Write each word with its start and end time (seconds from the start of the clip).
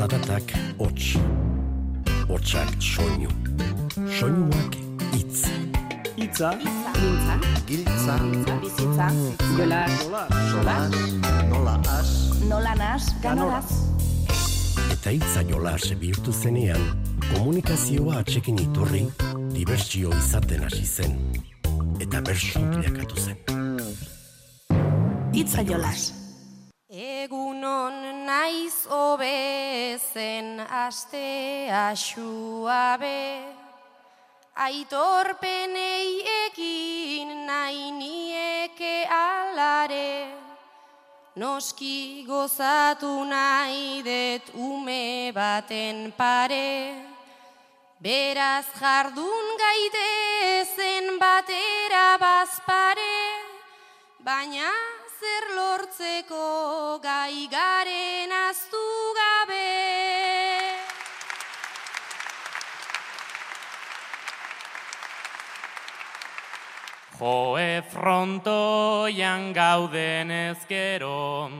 zaratak 0.00 0.52
hots. 0.78 1.18
Hotsak 2.28 2.70
soinu. 2.80 3.28
Soinuak 4.18 4.76
hitz. 5.12 5.44
Itza, 6.16 6.50
Mintza, 6.56 7.34
Giltza, 7.68 8.14
bizitza, 8.62 9.08
jola, 9.56 9.80
solas, 10.52 10.96
nola 11.48 11.74
as, 11.98 12.10
nola 12.48 12.74
nas, 12.74 13.08
ganoraz. 13.22 13.72
Eta 14.92 15.12
hitza 15.16 15.44
jolas 15.48 15.88
bihurtu 16.00 16.32
zenean, 16.32 16.80
komunikazioa 17.32 18.20
atxekin 18.20 18.60
iturri, 18.60 19.04
dibertsio 19.56 20.12
izaten 20.16 20.64
hasi 20.68 20.86
zen. 20.86 21.18
Eta 22.00 22.24
bersu 22.24 22.64
bilakatu 22.72 23.20
zen. 23.20 23.36
Itza 25.32 25.64
jolas. 25.64 26.19
Egunon 28.80 28.86
naiz 28.86 28.86
obezen 28.86 30.60
aste 30.60 31.70
asuabe 31.70 33.42
Aitorpenei 34.54 36.22
ekin 36.46 37.46
nahi 37.46 37.90
nieke 37.90 39.06
alare. 39.08 40.28
Noski 41.36 42.24
gozatu 42.26 43.24
nahi 43.24 44.02
det 44.02 44.42
ume 44.54 45.32
baten 45.32 46.12
pare 46.16 46.94
Beraz 48.00 48.66
jardun 48.80 49.56
gaitezen 49.58 51.18
batera 51.18 52.18
bazpare 52.18 53.44
Baina 54.24 54.99
zer 55.20 55.44
lortzeko 55.52 56.98
gai 57.02 57.46
garen 57.52 58.32
aztu 58.32 58.86
gabe. 59.18 59.68
Joe 67.20 67.82
frontoian 67.92 69.52
gauden 69.52 70.30
ezkero, 70.30 71.50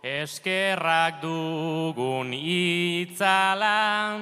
eskerrak 0.00 1.20
dugun 1.20 2.32
itzalan, 2.32 4.18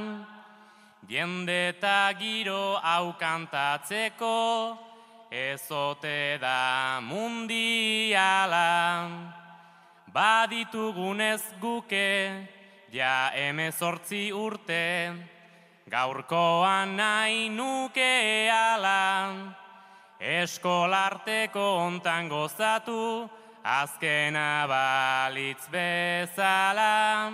jende 1.07 1.61
eta 1.69 2.11
giro 2.19 2.75
hau 2.83 3.15
kantatzeko, 3.23 4.88
ezote 5.31 6.39
da 6.41 7.01
mundiala. 7.03 8.69
Baditugunez 10.13 11.43
guke, 11.61 12.49
ja 12.93 13.31
emezortzi 13.35 14.33
urte, 14.33 15.13
gaurkoan 15.91 16.97
nahi 16.97 17.49
nuke 17.53 18.49
ala. 18.51 19.55
Eskolarteko 20.19 21.67
ontan 21.85 22.29
gozatu, 22.29 23.29
azkena 23.63 24.67
balitz 24.67 25.69
bezala. 25.71 27.31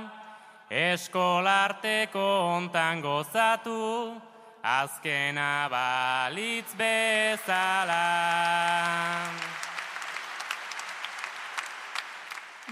Eskolarteko 0.68 2.26
ontan 2.58 3.00
gozatu, 3.00 4.20
azkena 4.64 5.68
balitz 5.68 6.72
bezala. 6.72 8.08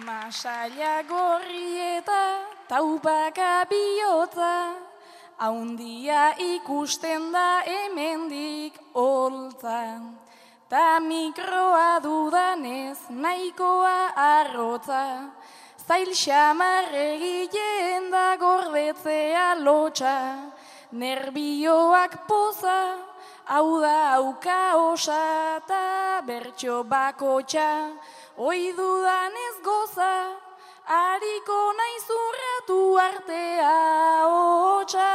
Masaila 0.01 1.05
gorri 1.05 1.77
eta 2.01 2.25
taupaka 2.67 3.69
bihotza, 3.69 4.73
haundia 5.37 6.33
ikusten 6.41 7.31
da 7.31 7.61
hemendik 7.69 8.81
holtza. 8.95 10.00
Ta 10.71 10.99
mikroa 10.99 12.00
dudanez 12.00 12.97
nahikoa 13.11 14.16
arrotza, 14.16 15.28
zail 15.87 16.15
xamar 16.16 16.89
egiten 16.89 18.09
da 18.11 18.37
gordetzea 18.41 19.61
lotxa, 19.61 20.16
nerbioak 20.92 22.26
poza, 22.28 22.97
hau 23.48 23.80
da 23.80 24.14
auka 24.16 24.76
osa 24.76 25.56
eta 25.56 26.22
bertxo 26.26 26.84
bakotxa, 26.84 27.97
Oi 28.36 28.72
dudan 28.76 29.34
ez 29.47 29.56
goza, 29.64 30.12
hariko 30.88 31.58
naiz 31.78 32.06
urratu 32.16 32.78
artea 33.06 33.75
hotxa, 34.28 35.10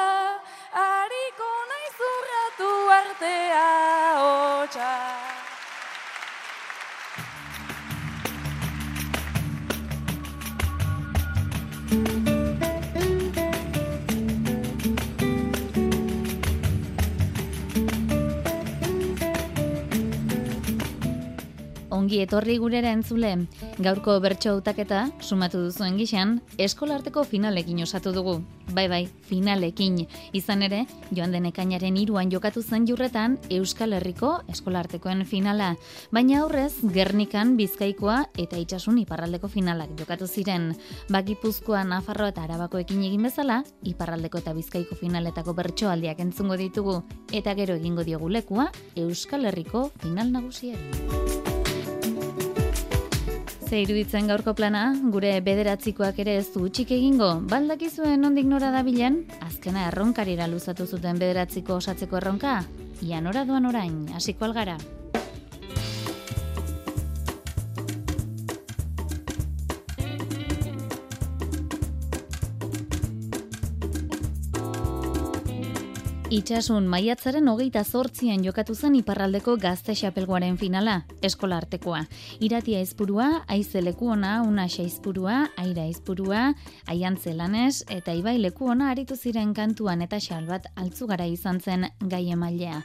hariko 0.74 1.50
naiz 1.72 1.98
urratu 2.12 2.74
artea 3.00 3.66
hotxa. 4.22 5.27
Ongi 22.08 22.22
etorri 22.24 22.54
gurera 22.56 22.94
entzule, 22.96 23.34
gaurko 23.84 24.14
bertso 24.24 24.54
hautaketa, 24.54 25.02
sumatu 25.20 25.60
duzuen 25.60 25.98
gixan, 26.00 26.38
eskolarteko 26.56 27.26
finalekin 27.28 27.82
osatu 27.84 28.14
dugu. 28.16 28.38
Bai 28.72 28.86
bai, 28.88 29.02
finalekin. 29.28 29.98
Izan 30.32 30.64
ere, 30.64 30.86
joan 31.12 31.36
den 31.36 31.50
ekainaren 31.52 31.98
iruan 32.00 32.32
jokatu 32.32 32.64
zen 32.64 32.88
jurretan 32.88 33.36
Euskal 33.52 33.98
Herriko 33.98 34.38
eskolartekoen 34.48 35.26
finala. 35.28 35.74
Baina 36.16 36.40
aurrez, 36.46 36.80
Gernikan, 36.96 37.58
Bizkaikoa 37.60 38.22
eta 38.40 38.56
Itxasun 38.56 39.04
iparraldeko 39.04 39.52
finalak 39.52 39.92
jokatu 40.00 40.32
ziren. 40.32 40.78
Bakipuzkoa, 41.12 41.84
Nafarro 41.84 42.32
eta 42.32 42.48
Arabakoekin 42.48 43.04
egin 43.04 43.28
bezala, 43.28 43.66
iparraldeko 43.84 44.40
eta 44.40 44.56
Bizkaiko 44.56 44.96
finaletako 44.96 45.60
bertsoaldiak 45.60 46.24
entzungo 46.24 46.56
ditugu. 46.56 47.02
Eta 47.36 47.52
gero 47.60 47.76
egingo 47.76 48.08
diogu 48.08 48.32
lekua, 48.32 48.72
Euskal 48.96 49.52
Herriko 49.52 49.90
final 50.00 50.32
nagusiari. 50.32 51.27
Ze 53.68 53.82
iruditzen 53.84 54.30
gaurko 54.32 54.54
plana, 54.56 54.82
gure 55.12 55.34
bederatzikoak 55.44 56.22
ere 56.24 56.38
ez 56.40 56.46
du 56.54 56.62
utxik 56.70 56.94
egingo, 56.96 57.28
baldakizuen 57.52 58.24
ondik 58.24 58.48
nora 58.48 58.70
dabilen, 58.72 59.18
azkena 59.44 59.90
erronkarira 59.90 60.48
luzatu 60.48 60.88
zuten 60.88 61.20
bederatziko 61.20 61.76
osatzeko 61.82 62.22
erronka, 62.22 62.62
ia 63.04 63.20
nora 63.20 63.44
duan 63.50 63.68
orain, 63.68 64.06
hasiko 64.16 64.48
algara. 64.48 64.78
Itxasun 76.38 76.86
maiatzaren 76.86 77.48
hogeita 77.50 77.82
zortzian 77.82 78.44
jokatu 78.46 78.76
zen 78.76 78.94
iparraldeko 79.00 79.56
gazte 79.58 79.96
xapelgoaren 79.98 80.60
finala, 80.62 81.00
eskola 81.26 81.58
artekoa. 81.58 82.04
Iratia 82.46 82.82
izpurua, 82.86 83.26
aize 83.56 83.82
lekuona, 83.82 84.44
una 84.46 84.68
izpurua, 84.68 85.48
aira 85.58 85.88
izpurua, 85.90 86.54
aiantze 86.86 87.34
lanez, 87.34 87.82
eta 87.90 88.14
ibai 88.14 88.38
lekuona 88.38 88.92
aritu 88.92 89.16
ziren 89.16 89.56
kantuan 89.56 90.06
eta 90.06 90.20
xalbat 90.20 90.70
altzugara 90.76 91.26
izan 91.26 91.60
zen 91.60 91.90
gai 92.02 92.30
emailea. 92.30 92.84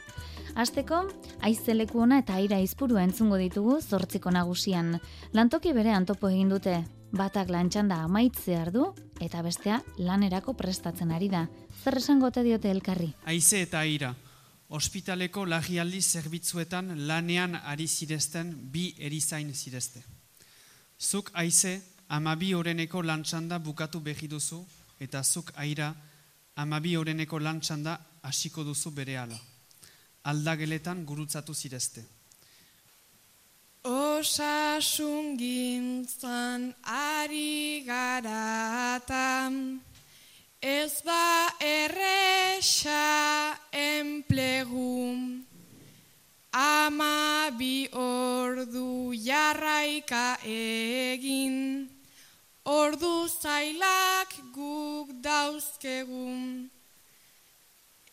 Azteko, 0.55 1.03
aize 1.41 1.77
lekuona 1.77 2.23
eta 2.23 2.33
aira 2.41 2.57
izpurua 2.57 3.03
entzungo 3.03 3.37
ditugu 3.37 3.79
zortziko 3.81 4.31
nagusian. 4.31 4.97
Lantoki 5.33 5.73
bere 5.73 5.93
antopo 5.93 6.33
egin 6.33 6.49
dute, 6.49 6.81
batak 7.13 7.51
lantxanda 7.53 8.01
amaitzear 8.03 8.71
du, 8.73 8.87
eta 9.21 9.41
bestea 9.45 9.79
lanerako 10.01 10.55
prestatzen 10.57 11.13
ari 11.13 11.29
da. 11.29 11.45
Zer 11.83 11.99
esango 12.01 12.27
ote 12.31 12.43
diote 12.43 12.71
elkarri? 12.73 13.11
Aize 13.29 13.61
eta 13.61 13.83
aira, 13.85 14.13
ospitaleko 14.73 15.45
lagialdi 15.45 16.01
zerbitzuetan 16.01 17.05
lanean 17.07 17.55
ari 17.55 17.87
zirezten 17.87 18.53
bi 18.73 18.89
erizain 18.97 19.53
zirezte. 19.53 20.01
Zuk 20.99 21.29
aize, 21.33 21.81
amabi 22.09 22.53
oreneko 22.55 23.03
lantxanda 23.03 23.59
bukatu 23.59 24.01
behi 24.01 24.27
duzu, 24.27 24.63
eta 24.99 25.23
zuk 25.23 25.51
aira, 25.55 25.93
amabi 26.55 26.97
oreneko 26.97 27.39
lantxanda 27.39 27.99
hasiko 28.23 28.63
duzu 28.63 28.91
bere 28.91 29.17
ala. 29.17 29.37
Aldageletan 30.23 31.05
gurutzatu 31.05 31.53
zirezte. 31.53 32.05
Osasun 33.83 35.35
gintzan 35.35 36.71
ari 36.87 37.83
garatan, 37.83 39.81
ez 40.61 41.01
ba 41.03 41.51
erresa 41.59 43.59
enplegu, 43.73 45.43
ama 46.53 47.51
bi 47.59 47.89
ordu 47.91 49.11
jarraika 49.19 50.39
egin, 50.47 51.89
ordu 52.63 53.27
zailak 53.27 54.31
guk 54.55 55.11
dauzkegun. 55.19 56.71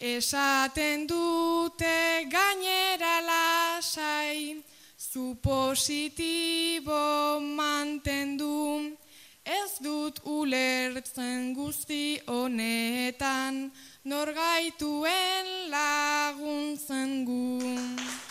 Esaten 0.01 1.07
dute 1.07 2.27
gainera 2.27 3.23
lasai, 3.23 4.65
zu 5.13 5.37
positibo 5.43 7.41
mantendu, 7.41 8.95
ez 9.43 9.73
dut 9.83 10.21
ulertzen 10.23 11.51
guzti 11.53 12.21
honetan, 12.31 13.73
nor 14.07 14.31
gaituen 14.39 15.49
laguntzen 15.75 17.25
gu. 17.27 18.30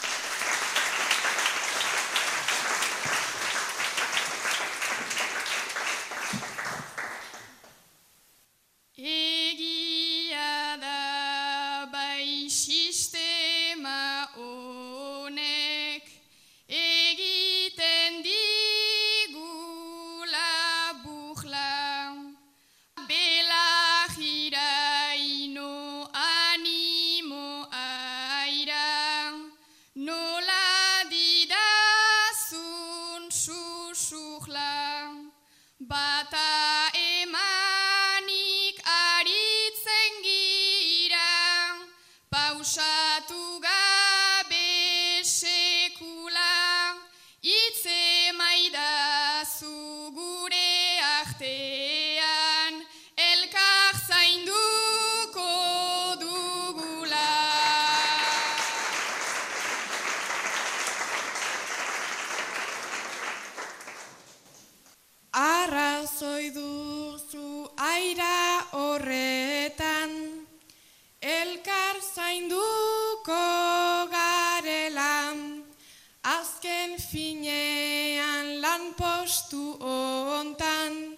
Ontan, 80.39 81.17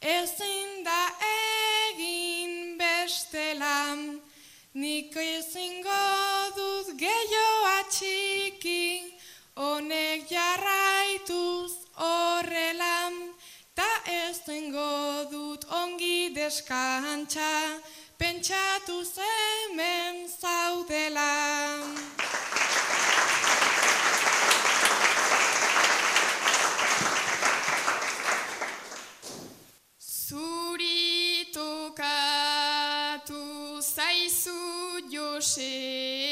ezin 0.00 0.84
da 0.84 1.00
egin 1.28 2.78
bestela, 2.78 3.96
nik 4.74 5.16
ezingo 5.16 6.02
dut 6.56 6.92
gehiago 6.98 7.70
atxiki, 7.78 9.14
honek 9.56 10.28
jarraituz 10.30 11.72
horrela, 11.96 12.98
ta 13.74 13.90
ezingo 14.26 15.30
dut 15.30 15.64
ongi 15.82 16.34
deskantxa, 16.34 17.52
pentsatu 18.18 19.02
hemen 19.16 20.28
zaudela. 20.28 22.23
Zuri 30.28 31.44
tokatu 31.52 33.34
zaizu 33.80 34.60
Josepa, 35.10 36.23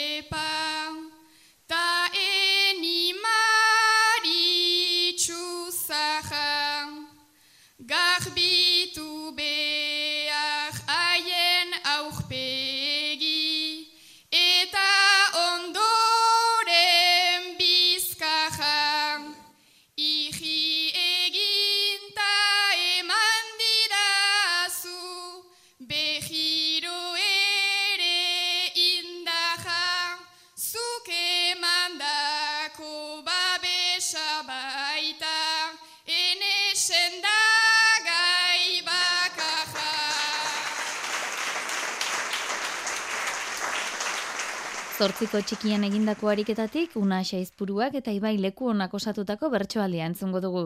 Zortziko 45.02 45.40
txikian 45.42 45.82
egindako 45.82 46.28
ariketatik, 46.30 46.92
Unax 47.00 47.32
aizpuruak 47.34 47.96
eta 47.98 48.12
Ibai 48.14 48.36
leku 48.38 48.68
onak 48.70 48.92
osatutako 48.94 49.48
bertsoaldia 49.50 50.04
entzungo 50.06 50.38
dugu. 50.44 50.60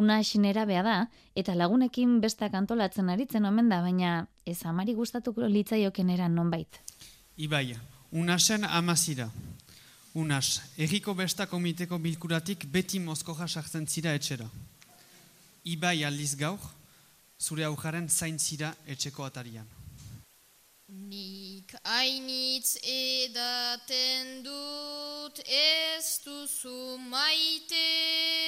Unax 0.00 0.38
nerabea 0.40 0.84
da, 0.86 0.94
eta 1.36 1.52
lagunekin 1.58 2.14
bestak 2.22 2.54
antolatzen 2.56 3.10
aritzen 3.12 3.44
omen 3.44 3.68
da, 3.68 3.82
baina 3.84 4.12
ez 4.48 4.62
amari 4.70 4.94
gustatuko 4.96 5.44
litzaioken 5.44 6.14
eran 6.14 6.32
nonbait. 6.38 6.80
Ibai, 7.36 7.76
unasen 8.12 8.64
amazira. 8.64 9.28
Unas, 10.14 10.62
erriko 10.78 11.12
besta 11.18 11.44
komiteko 11.50 11.98
bilkuratik 12.00 12.64
beti 12.72 13.00
mozkoja 13.00 13.48
sartzen 13.48 13.84
zira 13.86 14.16
etxera. 14.16 14.48
Ibai 15.68 15.98
aldiz 16.08 16.32
gaur, 16.40 16.64
zure 17.36 17.68
aujaren 17.68 18.08
zain 18.08 18.38
zira 18.38 18.72
etxeko 18.86 19.28
atarian. 19.28 19.68
Nik 20.88 21.31
hainitz 21.84 22.76
edaten 22.82 24.42
dut 24.44 25.38
ez 25.46 26.18
duzu 26.24 26.98
maitezuk 27.12 28.42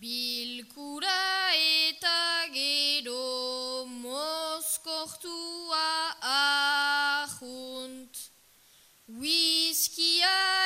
Bilkura 0.00 1.52
eta 1.54 2.48
gero 2.54 3.84
mozkortua 3.86 5.88
ahunt. 6.20 8.14
Whiskia 9.20 10.61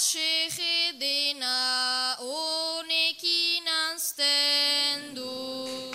Asege 0.00 0.96
dena 0.96 2.16
honekin 2.24 3.68
anzten 3.68 5.12
du. 5.12 5.92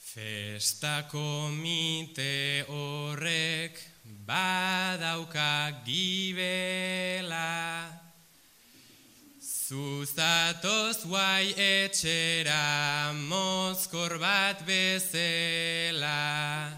Festa 0.00 1.04
komite 1.12 2.64
horrek 2.72 3.84
badauka 4.24 5.84
gibela 5.84 7.79
Zuzatoz 9.70 11.06
guai 11.06 11.54
etxera 11.54 13.14
mozkor 13.14 14.18
bat 14.18 14.64
bezela 14.66 16.74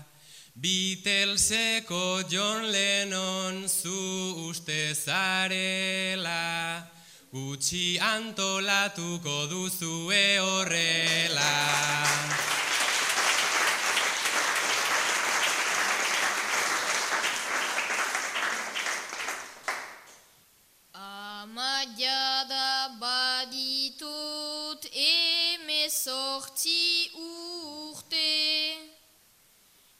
Beatleseko 0.52 2.20
John 2.28 2.68
Lennon 2.68 3.64
zu 3.66 3.96
uste 4.50 4.92
zarela. 4.92 6.84
Gutxi 7.32 7.96
antolatuko 7.96 9.48
duzue 9.48 10.36
horrela 10.44 11.52
sortzi 26.02 27.10
urte. 27.14 28.30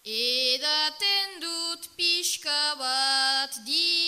Edaten 0.03 1.29
dut 1.45 1.83
pixka 1.97 2.63
bat 2.81 3.53
dira 3.67 4.02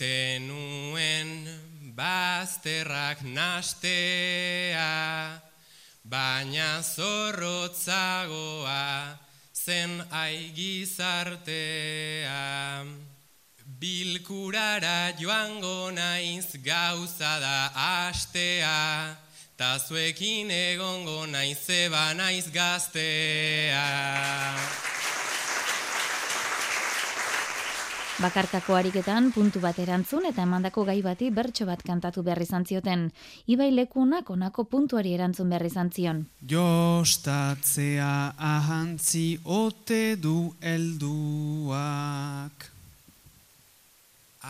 maite 0.00 0.40
nuen 0.40 1.48
bazterrak 1.94 3.22
nastea, 3.22 5.40
baina 6.04 6.82
zorrotzagoa 6.82 9.18
zen 9.54 10.04
aigizartea. 10.10 12.84
Bilkurara 13.80 15.12
joango 15.18 15.90
naiz 15.90 16.56
gauza 16.64 17.40
da 17.40 17.70
astea, 18.08 19.16
ta 19.56 19.78
zuekin 19.78 20.50
egongo 20.50 21.26
naiz 21.26 21.58
zeba 21.66 22.14
naiz 22.14 22.50
gaztea. 22.50 23.86
Bakarkako 28.20 28.74
ariketan 28.76 29.30
puntu 29.32 29.62
bat 29.64 29.78
erantzun 29.80 30.26
eta 30.28 30.44
emandako 30.44 30.82
gai 30.84 31.00
bati 31.00 31.32
bertso 31.32 31.64
bat 31.64 31.80
kantatu 31.80 32.20
behar 32.20 32.36
izan 32.44 32.68
zioten. 32.68 33.08
Ibai 33.48 33.72
lekunak 33.72 34.28
onako 34.34 34.66
puntuari 34.68 35.16
erantzun 35.16 35.48
behar 35.48 35.64
izan 35.64 35.88
zion. 35.88 36.28
Jostatzea 36.52 38.36
ahantzi 38.36 39.40
ote 39.44 40.16
du 40.20 40.52
helduak. 40.60 42.52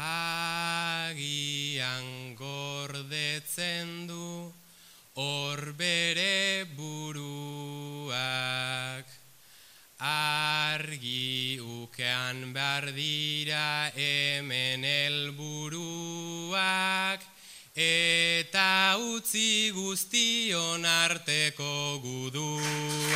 Agian 0.02 2.10
gordetzen 2.42 4.10
du 4.10 4.50
hor 5.14 5.62
bere 5.78 6.66
buruak. 6.74 8.10
Argi 10.00 11.60
ukean 11.60 12.54
behar 12.54 12.88
dira 12.96 13.92
hemen 13.92 14.80
helburuak 14.88 16.30
eta 17.76 18.96
utzi 18.96 19.68
guztion 19.76 20.86
arteko 20.88 22.00
guduak. 22.00 23.10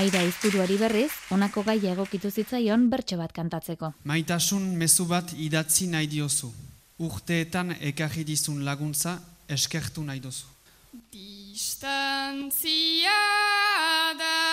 Aira 0.00 0.22
izturuari 0.24 0.78
berriz, 0.80 1.12
honako 1.28 1.62
gaia 1.66 1.92
egokitu 1.92 2.30
zitzaion 2.30 2.88
bertso 2.88 3.18
bat 3.20 3.32
kantatzeko. 3.36 3.92
Maitasun 4.08 4.64
mezu 4.80 5.04
bat 5.04 5.34
idatzi 5.36 5.92
nahi 5.92 6.06
diozu. 6.08 6.48
Urteetan 7.04 7.76
ekarri 7.80 8.24
dizun 8.24 8.64
laguntza 8.64 9.20
eskertu 9.48 10.04
nahi 10.08 10.24
duzu. 10.24 10.59
Distantzia 10.92 12.50
da 14.18 14.49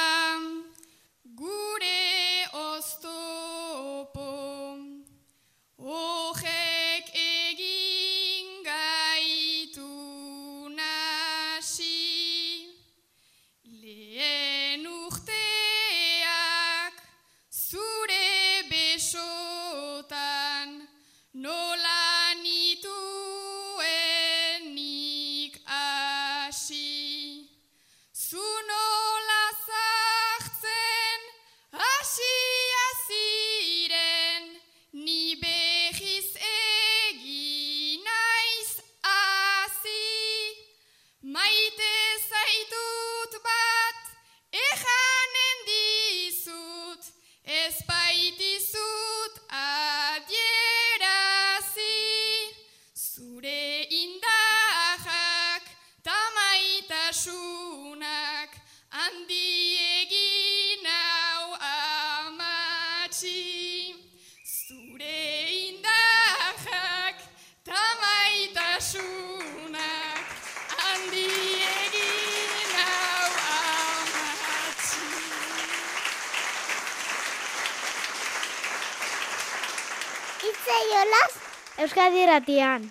Euskadi 81.77 82.25
ratian. 82.25 82.87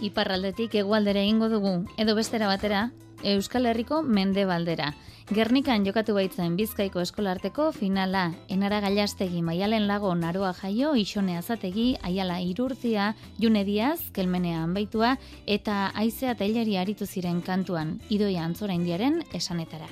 Iparraldetik 0.00 0.74
hegoaldera 0.80 1.20
egingo 1.20 1.50
dugu, 1.52 1.74
edo 2.00 2.14
bestera 2.16 2.48
batera, 2.48 2.86
Euskal 3.20 3.68
Herriko 3.68 4.00
mendebaldera. 4.00 4.94
Gernikan 5.30 5.84
jokatu 5.86 6.16
baitzen 6.16 6.56
Bizkaiko 6.58 6.98
eskolarteko 7.04 7.68
finala, 7.70 8.32
enara 8.50 8.80
gailastegi 8.82 9.44
maialen 9.46 9.84
lago 9.86 10.10
naroa 10.18 10.50
jaio, 10.58 10.96
isone 10.98 11.36
azategi, 11.38 11.84
aiala 12.02 12.40
irurtzia, 12.42 13.12
june 13.38 13.62
diaz, 13.62 14.10
kelmenea 14.10 14.64
anbaitua, 14.64 15.12
eta 15.46 15.92
aizea 15.94 16.34
taileri 16.34 16.74
aritu 16.82 17.06
ziren 17.06 17.38
kantuan, 17.46 17.94
idoia 18.10 18.42
antzora 18.42 18.74
indiaren 18.74 19.22
esanetara. 19.30 19.86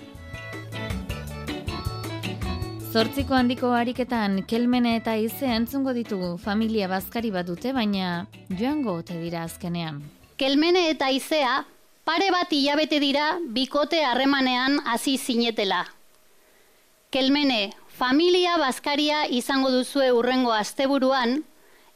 Zortziko 2.91 3.39
handiko 3.39 3.71
ariketan 3.79 4.43
kelmene 4.43 4.97
eta 4.99 5.15
ize 5.23 5.47
entzungo 5.55 5.95
ditugu 5.95 6.35
familia 6.43 6.91
bazkari 6.91 7.31
bat 7.31 7.47
dute, 7.47 7.71
baina 7.73 8.27
joango 8.51 8.99
ote 9.05 9.23
dira 9.23 9.47
azkenean. 9.47 10.03
Kelmene 10.35 10.89
eta 10.91 11.15
izea, 11.15 11.61
pare 12.09 12.33
bat 12.33 12.49
hilabete 12.49 12.97
dira 13.05 13.37
bikote 13.53 14.01
harremanean 14.01 14.81
hasi 14.89 15.21
zinetela. 15.21 15.85
Kelmene, 17.13 17.77
familia 18.01 18.57
bazkaria 18.57 19.29
izango 19.29 19.69
duzue 19.75 20.09
urrengo 20.17 20.55
asteburuan, 20.57 21.45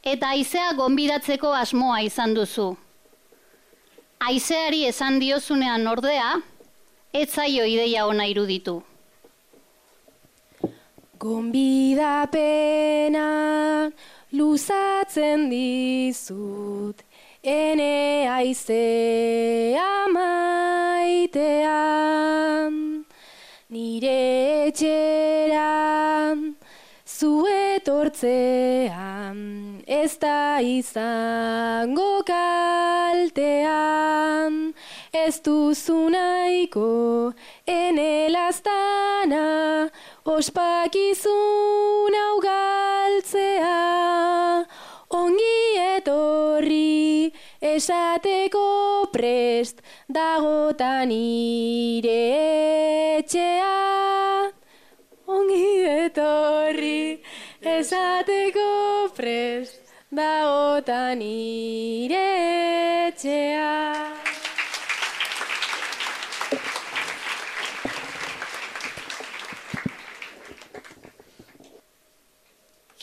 eta 0.03 0.29
aizea 0.35 0.73
gonbidatzeko 0.77 1.53
asmoa 1.57 2.03
izan 2.05 2.35
duzu. 2.37 2.77
Aizeari 4.21 4.85
esan 4.85 5.17
diozunean 5.23 5.87
ordea, 5.89 6.37
ez 7.11 7.33
zaio 7.33 7.65
ideia 7.65 8.05
ona 8.05 8.29
iruditu. 8.29 8.83
Gonbidapena 11.25 13.25
luzatzen 14.37 15.49
dizut, 15.49 17.01
ene 17.43 18.25
aizea 18.31 20.07
maitean, 20.15 21.43
nire 23.67 24.67
etxeran, 24.67 26.55
zuetortzean, 27.03 28.23
ez 29.85 30.17
da 30.23 30.61
izango 30.63 32.23
kaltean, 32.23 33.51
ez 35.11 35.41
duzu 35.43 36.09
nahiko, 36.15 37.33
ene 37.67 38.29
lastana, 38.31 39.89
ospakizun 40.23 42.13
hau 42.23 42.39
galtzea, 42.47 43.75
ongi 45.23 45.53
esateko 47.63 49.07
prest 49.13 49.81
dagotan 50.09 51.07
nire 51.09 52.23
etxea. 53.19 54.51
Ongi 55.27 55.69
etorri 56.03 57.21
esateko 57.75 58.67
prest 59.15 59.93
dagotan 60.11 61.19
nire 61.23 62.27
etxea. 63.07 63.71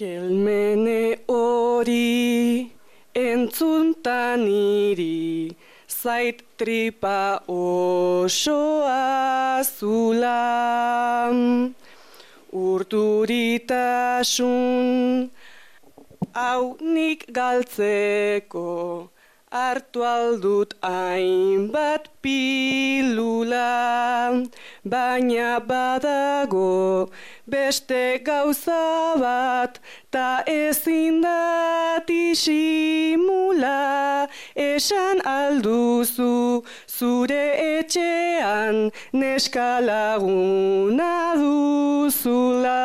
Kelmene 0.00 1.19
hori 1.80 2.68
entzuntan 3.16 4.44
niri, 4.44 5.56
zait 5.88 6.44
tripa 6.58 7.40
osoa 7.48 9.64
zula. 9.64 11.32
Urturitasun 12.52 15.30
hau 16.34 16.76
nik 16.82 17.24
galtzeko, 17.32 19.08
hartu 19.52 20.04
aldut 20.06 20.74
hainbat 20.80 22.06
pilula, 22.22 23.66
baina 24.92 25.48
badago 25.70 27.10
beste 27.50 28.22
gauza 28.22 29.16
bat, 29.22 29.80
ta 30.12 30.44
ezin 30.46 31.20
dat 31.22 32.06
isimula, 32.06 33.80
esan 34.54 35.18
alduzu 35.36 36.62
zure 36.86 37.46
etxean 37.74 38.92
neskalaguna 39.12 41.12
duzula. 41.40 42.80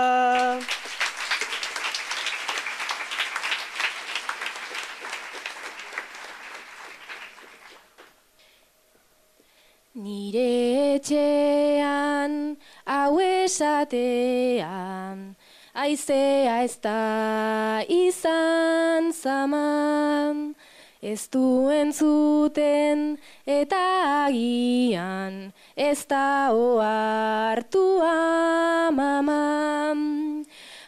Nire 9.96 11.00
etxean, 11.00 12.60
hau 12.84 13.16
esatean, 13.24 15.40
aizea 15.72 16.68
ez 16.68 16.76
da 16.84 17.80
izan 17.88 19.16
zaman, 19.16 20.52
ez 21.00 21.32
duen 21.32 21.96
zuten 21.96 23.16
eta 23.48 24.28
agian, 24.28 25.56
ez 25.78 26.04
da 26.12 26.52
oartu 26.52 28.04
amaman. 28.04 30.04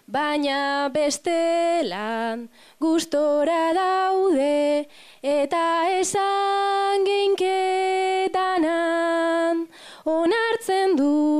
Baina 0.03 0.91
bestelan 0.91 2.49
gustora 2.79 3.71
daude 3.71 4.83
eta 5.23 5.87
esan 5.95 7.07
geinketanan 7.07 7.56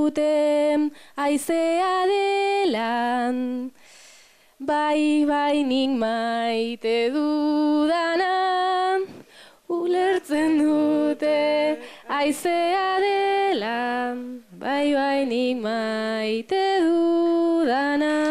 dute 0.08 0.92
aizea 1.16 1.96
delan. 2.12 3.72
Bai, 4.60 5.26
bai, 5.28 5.64
nik 5.64 5.92
maite 6.00 7.12
dudanan, 7.14 9.03
ulertzen 9.68 10.58
dute 10.60 11.77
aizea 12.20 12.90
delan. 13.03 14.44
Bai, 14.51 14.94
bai, 14.94 15.25
nik 15.25 15.58
maite 15.62 16.64
dudanan. 16.86 18.26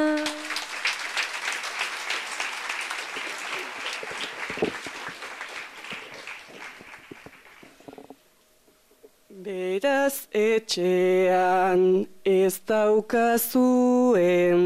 Beraz 9.76 10.16
etxean 10.32 12.06
ez 12.24 12.54
daukazuen, 12.68 14.62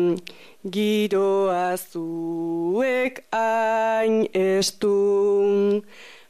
giroa 0.74 1.74
zuek 1.76 3.14
hain 3.32 4.28
estun. 4.30 5.82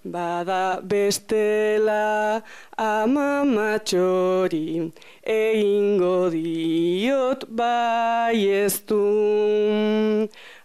Bada 0.02 0.80
bestela 0.80 2.40
ama 2.78 3.44
matxori, 3.44 4.92
egingo 5.28 6.30
diot 6.32 7.44
bai 7.50 8.48
ez 8.64 8.80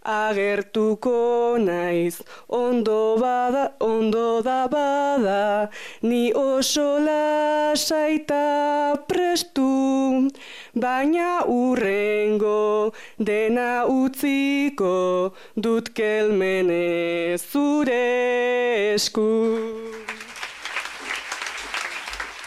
agertuko 0.06 1.58
naiz 1.60 2.22
ondo 2.48 3.18
bada 3.18 3.74
ondo 3.80 4.42
da 4.42 4.68
bada. 4.68 5.70
Ni 6.02 6.34
oso 6.34 7.00
lasaita 7.00 8.44
prestu 9.08 10.30
baina 10.76 11.44
urrengo 11.48 12.94
dena 13.18 13.86
utziko 13.88 15.34
dut 15.56 15.90
kelmene 15.98 17.38
zure 17.38 18.04
esku 18.96 19.85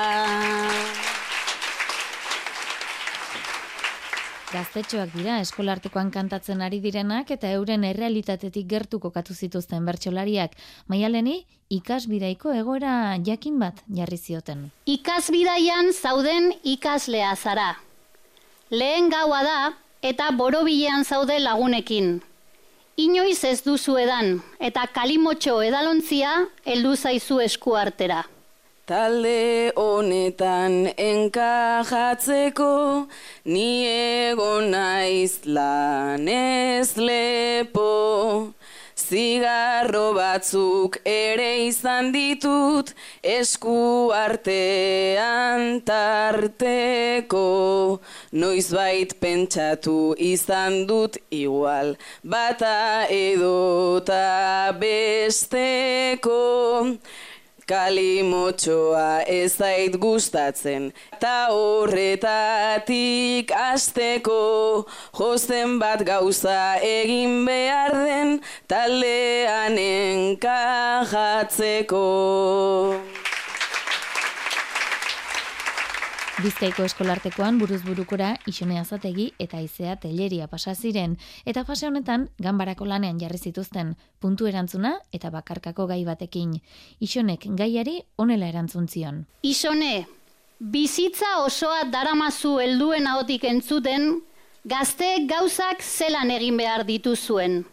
Gaztetxoak 4.49 5.13
dira 5.13 5.39
eskolartekoan 5.45 6.11
kantatzen 6.11 6.63
ari 6.65 6.81
direnak 6.81 7.31
eta 7.35 7.51
euren 7.57 7.85
errealitatetik 7.85 8.67
gertu 8.69 8.99
kokatu 9.01 9.35
zituzten 9.35 9.85
bertsolariak. 9.85 10.55
Maialeni, 10.89 11.43
ikasbidaiko 11.69 12.53
egoera 12.57 13.19
jakin 13.25 13.59
bat 13.61 13.83
jarri 13.93 14.17
zioten. 14.17 14.71
Ikasbidaian 14.87 15.93
zauden 15.93 16.55
ikaslea 16.65 17.37
zara. 17.37 17.77
Lehen 18.71 19.13
gaua 19.13 19.43
da 19.45 19.61
eta 20.03 20.31
borobilean 20.33 21.05
zaude 21.05 21.39
lagunekin. 21.45 22.28
Inoiz 22.99 23.45
ez 23.47 23.61
duzu 23.63 23.93
edan 24.03 24.41
eta 24.69 24.83
kalimotxo 24.91 25.53
edalontzia 25.63 26.33
heldu 26.67 26.97
zaizu 26.99 27.37
esku 27.45 27.77
artera. 27.79 28.25
Talde 28.91 29.71
honetan 29.79 30.89
enkajatzeko 31.05 32.73
ni 33.55 33.69
egon 33.87 34.73
naiz 34.75 35.47
lanez 35.47 36.97
lepo. 36.99 37.87
Zigarro 39.09 40.13
batzuk 40.13 40.99
ere 41.09 41.65
izan 41.65 42.11
ditut 42.13 42.91
esku 43.35 43.77
artean 44.13 45.81
tarteko. 45.91 47.45
Noizbait 48.43 49.15
pentsatu 49.23 49.97
izan 50.33 50.85
dut 50.91 51.17
igual 51.33 51.95
bata 52.35 53.07
edota 53.09 54.77
besteko 54.85 56.43
Kalimotxoa 57.69 59.29
ez 59.29 59.61
zait 59.61 59.93
gustatzen, 60.01 60.89
ta 61.21 61.53
horretatik 61.53 63.53
asteko 63.53 64.89
josten 65.19 65.77
bat 65.83 66.01
gauza 66.09 66.81
egin 66.81 67.45
behar 67.45 67.93
den 68.07 68.41
taldean 68.73 69.77
enkajatzeko. 69.85 72.01
Bizkaiko 76.39 76.85
eskolartekoan 76.87 77.57
buruz 77.59 77.81
burukora 77.83 78.29
isonea 78.47 78.85
zategi 78.85 79.25
eta 79.43 79.59
izea 79.59 79.97
teleria 79.99 80.47
pasa 80.47 80.71
ziren 80.75 81.17
eta 81.51 81.65
fase 81.67 81.89
honetan 81.89 82.29
ganbarako 82.39 82.87
lanean 82.87 83.19
jarri 83.19 83.41
zituzten 83.51 83.91
puntu 84.23 84.47
erantzuna 84.47 84.93
eta 85.11 85.33
bakarkako 85.35 85.89
gai 85.91 86.05
batekin. 86.07 86.53
Isonek 87.03 87.49
gaiari 87.59 87.97
honela 88.23 88.53
erantzun 88.55 88.87
zion. 88.87 89.25
Isone, 89.43 90.07
bizitza 90.61 91.41
osoa 91.43 91.83
daramazu 91.91 92.61
helduen 92.63 93.11
ahotik 93.11 93.51
entzuten 93.51 94.09
gazteek 94.63 95.27
gauzak 95.35 95.83
zelan 95.83 96.31
egin 96.31 96.57
behar 96.63 96.87
dituzuen. 96.87 97.65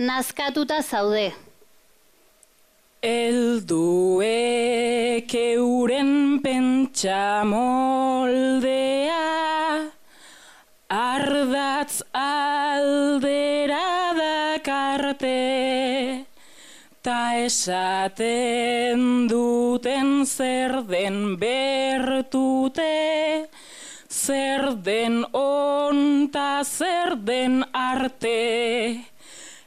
Nazkatuta 0.00 0.80
zaude. 0.80 1.34
Elduek 3.02 4.22
euren 5.34 6.38
pentsa 6.38 7.42
moldea 7.42 9.18
Ardatz 10.86 11.98
aldera 12.14 14.14
dakarte 14.14 15.34
Ta 17.02 17.42
esaten 17.42 19.26
duten 19.26 20.22
zer 20.22 20.86
den 20.86 21.34
bertute 21.42 23.50
Zer 24.06 24.78
den 24.78 25.26
onta 25.34 26.62
zer 26.62 27.18
den 27.18 27.66
arte 27.74 29.10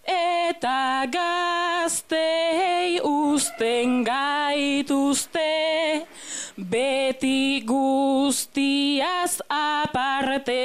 eta 0.06 1.06
gaztei 1.12 3.00
usten 3.02 4.04
gaituzte, 4.06 5.52
beti 6.58 7.64
guztiaz 7.66 9.42
aparte. 9.50 10.62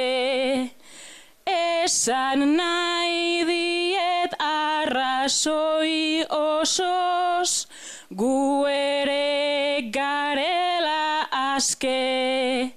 Esan 1.45 2.55
nahi 2.55 3.43
diet 3.49 4.33
arrasoi 4.39 6.23
osos, 6.29 7.67
gu 8.13 8.65
ere 8.69 9.89
garela 9.91 11.27
aske, 11.55 12.71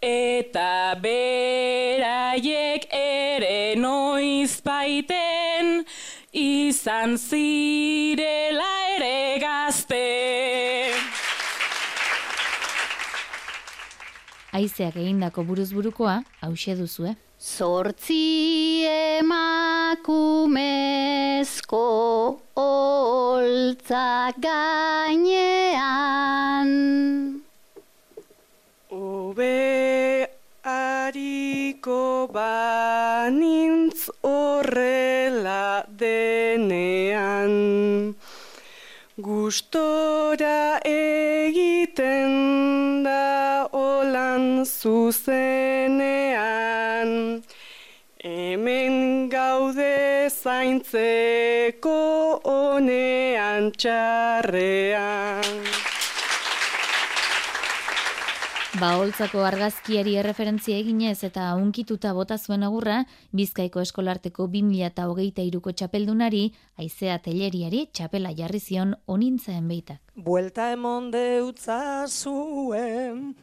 eta 0.00 0.96
beraiek 1.04 2.88
ere 2.90 3.76
noiz 3.76 4.60
baiten, 4.64 5.27
izan 6.78 7.16
zirela 7.18 8.70
ere 8.94 9.38
gazte. 9.42 10.04
Aizeak 14.54 14.94
egindako 14.96 15.42
buruz 15.48 15.72
burukoa, 15.74 16.22
hause 16.40 16.76
duzue. 16.78 17.16
Zortzi 17.42 18.86
emakumezko 19.18 20.06
holtza 22.54 24.32
gainean. 24.38 25.50
Obe 28.90 30.27
ariko 31.08 32.28
banintz 32.36 34.00
horrela 34.22 35.84
denean. 36.00 37.54
Gustora 39.16 40.80
egiten 40.84 42.34
da 43.06 43.68
olan 43.72 44.64
zuzenean. 44.64 45.82
Hemen 48.24 49.28
gaude 49.32 50.28
zaintzeko 50.28 52.00
onean 52.44 53.72
txarrean. 53.80 55.67
Baholtzako 58.78 59.40
argazkiari 59.42 60.12
erreferentzia 60.20 60.76
eginez 60.78 61.24
eta 61.26 61.48
unkituta 61.58 62.12
bota 62.14 62.36
zuen 62.38 62.62
agurra, 62.62 63.00
Bizkaiko 63.34 63.82
eskolarteko 63.82 64.46
2008ko 64.52 65.72
txapeldunari, 65.74 66.54
aizea 66.78 67.16
teleriari 67.24 67.88
txapela 67.90 68.30
jarri 68.38 68.60
zion 68.62 68.94
onintzaen 69.10 69.66
beitak. 69.66 69.98
Buelta 70.14 70.70
emon 70.76 71.10
deutza 71.10 72.06
zuen 72.06 73.34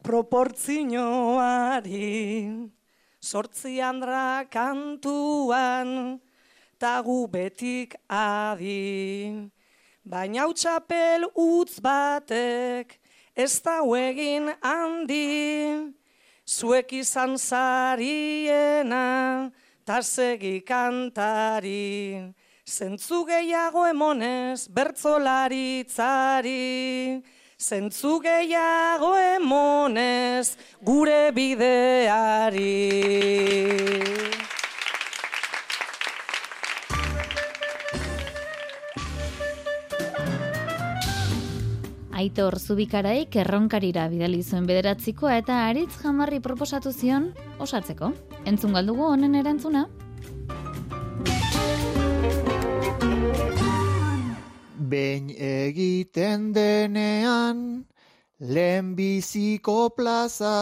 proportzioari, 0.00 2.08
sortzi 3.20 3.76
handra 3.84 4.48
kantuan, 4.48 6.16
tagu 6.80 7.28
betik 7.28 8.00
adi. 8.08 9.52
Baina 10.02 10.46
hau 10.46 10.52
txapel 10.56 11.28
utz 11.36 11.76
batek, 11.84 13.02
ez 13.34 13.62
da 13.62 13.80
egin 13.96 14.52
handi, 14.60 15.92
zuek 16.46 16.92
izan 16.92 17.38
zariena, 17.38 19.50
ta 19.84 20.02
segi 20.02 20.60
kantari, 20.60 22.34
zentzu 22.66 23.24
gehiago 23.26 23.86
emonez 23.88 24.68
bertzolaritzari, 24.68 27.22
zentzu 27.58 28.20
gehiago 28.20 29.16
emonez 29.16 30.56
gure 30.84 31.32
bideari. 31.32 32.82
Aitor 42.22 42.54
Zubikaraik 42.54 43.34
erronkarira 43.42 44.04
bidali 44.06 44.44
zuen 44.46 44.66
bederatzikoa 44.68 45.32
eta 45.40 45.56
aritz 45.66 45.96
jamarri 46.04 46.38
proposatu 46.44 46.92
zion 46.94 47.24
osatzeko. 47.64 48.12
Entzun 48.46 48.76
galdugu 48.76 49.08
honen 49.08 49.34
erantzuna? 49.40 49.82
Behin 54.92 55.32
egiten 55.48 56.52
denean, 56.54 57.64
lehenbiziko 58.38 59.76
plaza. 59.96 60.54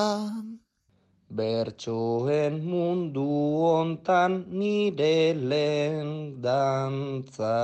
Bertsoen 1.42 2.58
mundu 2.72 3.28
hontan 3.66 4.40
nire 4.62 5.36
lehen 5.52 6.40
dantza. 6.40 7.54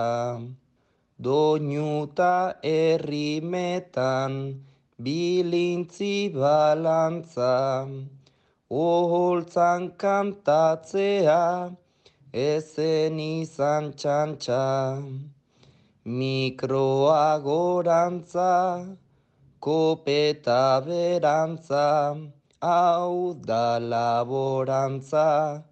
Doinuta 1.19 2.61
errimetan 2.63 4.61
bilintzi 5.01 6.29
balantza. 6.35 7.89
Oholtzan 8.69 9.97
kantatzea 9.97 11.73
ezen 12.33 13.19
izan 13.19 13.93
txantxa. 13.97 15.01
Mikroa 16.05 17.41
gorantza, 17.43 18.85
kopeta 19.59 20.81
berantza, 20.85 22.15
hau 22.61 23.35
da 23.35 23.79
laborantza, 23.79 25.65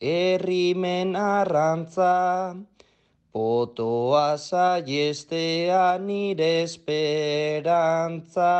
errimen 0.00 1.16
arrantza, 1.16 2.54
Potoa 3.34 4.38
saiestea 4.38 5.98
nire 5.98 6.62
esperantza, 6.62 8.50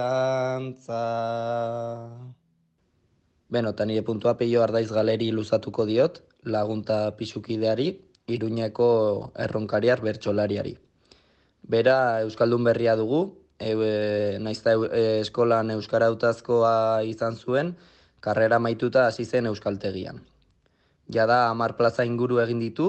Beno, 3.49 3.69
eta 3.73 3.85
nire 3.89 4.03
puntua 4.05 4.37
peio 4.37 4.61
ardaiz 4.61 4.91
galeri 4.93 5.31
luzatuko 5.33 5.87
diot, 5.89 6.21
lagunta 6.45 7.17
pixukideari, 7.17 7.87
iruñeko 8.29 8.91
erronkariar 9.47 10.05
bertsolariari. 10.05 10.77
Bera, 11.65 12.21
Euskaldun 12.21 12.63
berria 12.69 12.93
dugu, 13.01 13.41
e, 13.57 13.73
naizta 14.37 14.77
e, 14.77 15.25
eskolan 15.25 15.73
Euskara 15.79 16.13
utazkoa 16.13 17.01
izan 17.09 17.41
zuen, 17.41 17.73
karrera 18.25 18.57
maituta 18.59 19.05
hasi 19.05 19.25
zen 19.25 19.45
Euskaltegian. 19.51 20.23
Jada 21.15 21.49
amar 21.49 21.75
plaza 21.77 22.05
inguru 22.09 22.39
egin 22.41 22.61
ditu, 22.63 22.87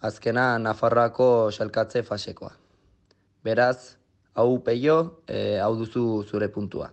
azkena 0.00 0.54
Nafarroako 0.58 1.50
xalkatze 1.52 2.02
fasekoa. 2.02 2.54
Beraz, 3.44 3.96
hau 4.34 4.62
peio, 4.64 4.96
e, 5.28 5.58
hau 5.60 5.74
duzu 5.76 6.04
zure 6.24 6.48
puntua. 6.48 6.88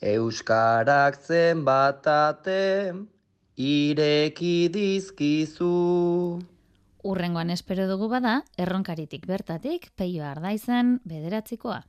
Euskarak 0.00 1.20
zen 1.20 1.64
batate, 1.64 2.94
ireki 3.56 4.68
dizkizu. 4.72 5.72
Urrengoan 7.06 7.52
espero 7.52 7.86
dugu 7.88 8.08
bada, 8.12 8.40
erronkaritik 8.56 9.28
bertatik, 9.28 9.90
peio 9.96 10.24
ardaizen 10.24 10.98
bederatzikoa. 11.04 11.82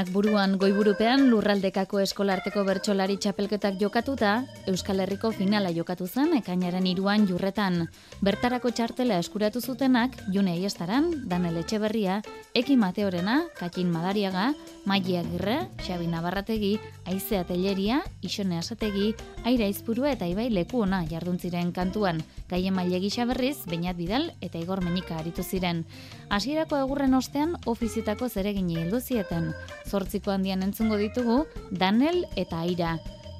Oinak 0.00 0.14
buruan 0.16 0.54
goiburupean 0.56 1.26
lurraldekako 1.28 1.98
eskolarteko 2.00 2.62
bertsolari 2.64 3.18
txapelketak 3.20 3.74
jokatuta, 3.82 4.30
Euskal 4.70 5.02
Herriko 5.04 5.28
finala 5.36 5.68
jokatu 5.76 6.06
zen 6.08 6.32
ekainaren 6.38 6.86
iruan 6.88 7.26
jurretan. 7.28 7.82
Bertarako 8.24 8.72
txartela 8.72 9.18
eskuratu 9.20 9.60
zutenak, 9.60 10.16
June 10.32 10.54
Aiestaran, 10.54 11.10
Danel 11.28 11.58
Etxeberria, 11.60 12.22
Eki 12.56 12.78
Mateorena, 12.80 13.42
Katin 13.58 13.90
Madariaga, 13.92 14.54
Maigi 14.88 15.18
Agirre, 15.20 15.58
Xabi 15.84 16.08
Navarrategi, 16.08 16.78
Aizea 17.04 17.44
Telleria, 17.44 18.00
Ixone 18.24 18.56
Asategi, 18.56 19.12
Aira 19.44 19.68
Izpurua 19.68 20.14
eta 20.14 20.24
Ibai 20.24 20.48
Leku 20.48 20.80
ona 20.86 21.02
jarduntziren 21.12 21.74
kantuan, 21.76 22.24
Gaien 22.48 22.72
Mailegi 22.72 23.12
Xaberriz, 23.12 23.66
Beñat 23.68 24.00
Bidal 24.00 24.30
eta 24.40 24.56
Igor 24.56 24.80
Menika 24.80 25.20
aritu 25.20 25.44
ziren. 25.44 25.84
Hasierako 26.30 26.76
egurren 26.78 27.16
ostean 27.18 27.56
ofizietako 27.66 28.28
zeregini 28.28 28.76
heldu 28.78 29.00
zieten. 29.00 29.48
Zortziko 29.90 30.30
handian 30.30 30.62
entzungo 30.62 30.94
ditugu, 31.00 31.40
Danel 31.74 32.20
eta 32.38 32.60
Aira. 32.62 32.92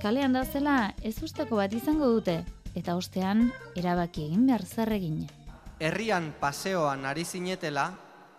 Kalean 0.03 0.35
da 0.35 0.42
zela 0.42 0.74
ez 1.07 1.14
usteko 1.22 1.61
bat 1.61 1.70
izango 1.76 2.09
dute, 2.11 2.40
eta 2.74 2.96
ostean 2.98 3.44
erabaki 3.79 4.24
egin 4.26 4.48
behar 4.50 4.64
zer 4.66 4.90
egin. 4.96 5.20
Herrian 5.79 6.33
paseoan 6.40 7.07
ari 7.07 7.22
zinetela, 7.24 7.87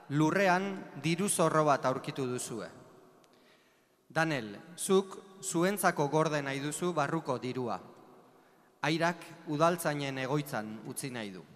lurrean 0.10 0.68
diru 1.02 1.30
zorro 1.30 1.64
bat 1.70 1.88
aurkitu 1.88 2.28
duzue. 2.28 2.68
Danel, 4.10 4.58
zuk 4.76 5.16
zuentzako 5.40 6.10
gorde 6.12 6.44
nahi 6.44 6.60
duzu 6.60 6.92
barruko 6.92 7.40
dirua. 7.40 7.80
Airak 8.84 9.24
udaltzainen 9.48 10.20
egoitzan 10.28 10.82
utzi 10.92 11.10
nahi 11.10 11.32
du. 11.32 11.48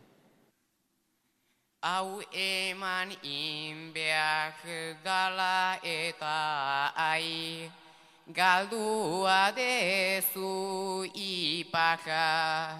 Hau 1.85 2.17
eman 2.33 3.13
inbeak 3.21 4.57
dala 5.05 5.77
eta 5.85 6.89
ai, 6.97 7.69
galdua 8.33 9.53
dezu 9.53 11.05
ipaka, 11.13 12.73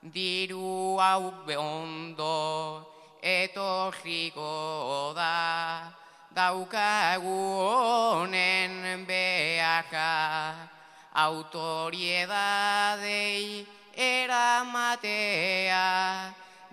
diru 0.00 0.96
hau 0.96 1.44
beondo 1.44 2.80
etorriko 3.20 5.12
da, 5.12 5.92
daukagu 6.32 7.60
honen 7.60 9.04
beaka, 9.04 10.72
autoriedadei 11.12 13.68
eramatea, 13.92 15.84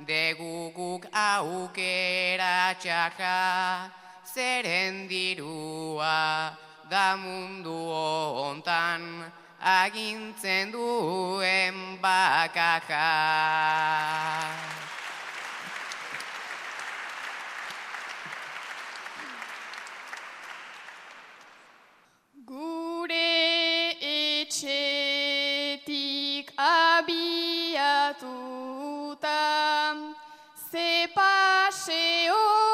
deguguk 0.06 1.06
aukera 1.14 2.74
txaka, 2.80 3.92
zeren 4.34 5.08
dirua 5.08 6.56
da 6.90 7.16
mundu 7.16 7.72
hontan, 7.72 9.32
agintzen 9.62 10.72
duen 10.72 11.98
bakaka. 12.02 13.10
Gure 22.46 23.96
etxetik 24.42 25.28
abiatuta, 26.58 28.32
See 31.82 32.26
you. 32.26 32.71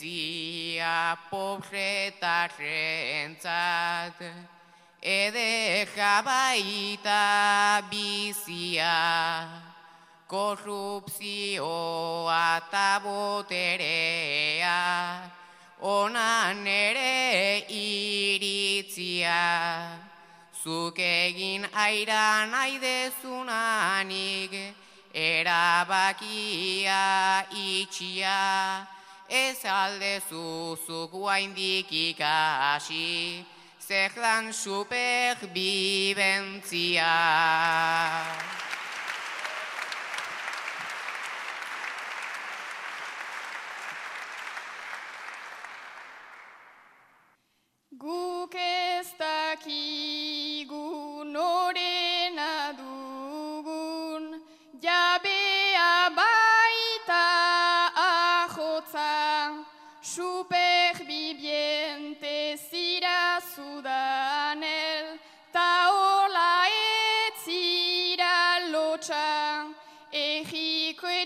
Kontzientzia 0.00 1.20
pobretarrentzat, 1.30 4.16
ede 5.02 5.86
jabaita 5.94 7.82
bizia, 7.90 9.46
korrupzioa 10.26 12.60
eta 12.64 13.00
boterea, 13.04 14.80
onan 15.82 16.66
ere 16.66 17.66
iritzia, 17.68 19.42
zuk 20.64 20.98
egin 20.98 21.66
aira 21.74 22.46
nahi 22.48 22.78
dezunanik, 22.80 24.56
erabakia 25.12 27.02
itxia, 27.52 28.99
ez 29.30 29.62
alde 29.64 30.20
zuzuk 30.28 31.10
guaindik 31.14 31.92
ikasi, 31.92 33.46
zerdan 33.78 34.52
superbibentzia. 34.52 37.14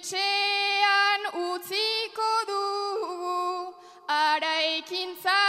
etxean 0.05 1.23
utziko 1.33 2.31
dugu 2.49 3.73
araikintza 4.13 5.41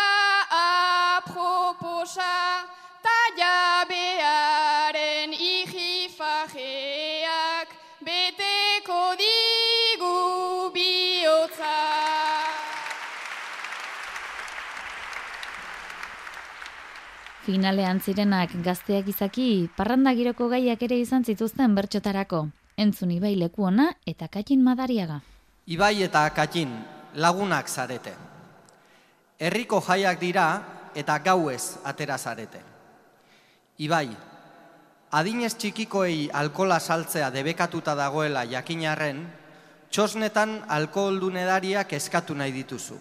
aproposa 0.59 2.63
ta 3.03 3.17
jabearen 3.39 5.35
ijifajeak 5.35 7.67
beteko 7.99 9.19
digu 9.19 10.71
bihotza. 10.71 11.75
Finalean 17.43 17.99
zirenak 17.99 18.55
gazteak 18.63 19.11
izaki, 19.11 19.67
parranda 19.75 20.15
giroko 20.15 20.47
gaiak 20.47 20.79
ere 20.87 21.03
izan 21.03 21.27
zituzten 21.27 21.75
bertxotarako. 21.75 22.47
Entzun 22.77 23.11
ibai 23.15 23.37
leku 23.39 23.63
ona 23.63 23.87
eta 24.05 24.27
katin 24.27 24.63
madariaga. 24.63 25.21
Ibai 25.71 26.03
eta 26.03 26.27
katin 26.35 26.73
lagunak 27.15 27.69
zarete. 27.71 28.11
Herriko 29.39 29.79
jaiak 29.79 30.19
dira 30.19 30.45
eta 30.95 31.17
gauez 31.19 31.77
atera 31.87 32.17
zarete. 32.17 32.59
Ibai, 33.79 34.09
adinez 35.11 35.53
txikikoei 35.55 36.29
alkola 36.33 36.79
saltzea 36.79 37.31
debekatuta 37.31 37.95
dagoela 37.95 38.43
jakinarren, 38.43 39.25
txosnetan 39.89 40.61
alkoholdunedariak 40.67 41.93
eskatu 41.95 42.35
nahi 42.35 42.51
dituzu. 42.51 42.99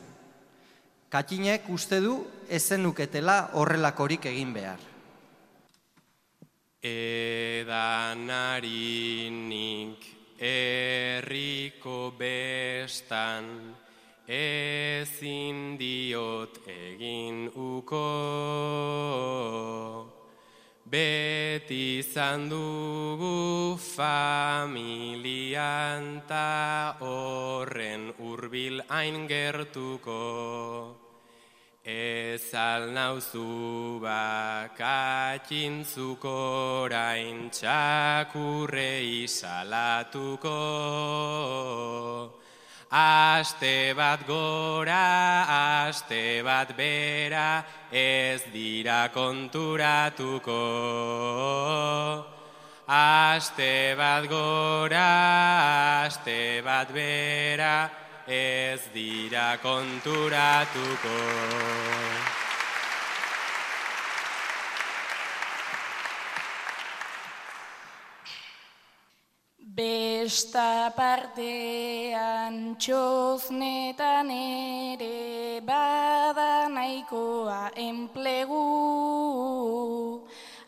Katinek 1.10 1.66
uste 1.70 2.00
du 2.00 2.20
ezenuketela 2.48 3.50
horrelakorik 3.58 4.26
egin 4.30 4.54
behar. 4.54 4.93
Edanarinik 6.84 8.44
erriko 10.36 12.12
bestan 12.18 13.72
ezin 14.28 15.80
diot 15.80 16.60
egin 16.68 17.48
uko. 17.56 18.04
Beti 20.84 22.04
izan 22.04 22.52
dugu 22.52 23.80
familian 23.80 25.00
ta 26.28 27.00
horren 27.00 28.12
urbil 28.20 28.84
hain 28.92 29.24
gertuko. 29.26 31.03
Ez 31.84 32.48
alnauzu 32.56 34.00
bakatxintzuk 34.00 36.24
orain 36.24 37.52
txakurrei 37.52 39.28
salatuko. 39.28 40.56
Aste 42.88 43.92
bat 43.92 44.24
gora, 44.26 45.44
aste 45.84 46.40
bat 46.42 46.74
bera, 46.74 47.62
ez 47.92 48.40
dira 48.50 49.10
konturatuko. 49.12 50.56
Aste 52.88 53.94
bat 53.94 54.24
gora, 54.24 56.06
aste 56.06 56.62
bat 56.64 56.88
bera, 56.88 58.03
ez 58.26 58.80
dira 58.92 59.58
konturatuko. 59.60 61.16
Besta 69.74 70.92
partean 70.94 72.76
txoznetan 72.78 74.30
ere 74.30 75.60
bada 75.66 76.68
nahikoa 76.70 77.74
enplegu. 77.74 78.62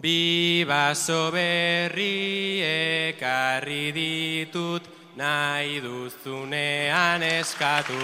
Bi 0.02 0.66
baso 0.66 1.30
berri 1.30 2.58
ekarri 2.66 3.94
ditut 3.94 4.82
nahi 5.16 5.78
duzunean 5.80 7.22
eskatu. 7.22 8.02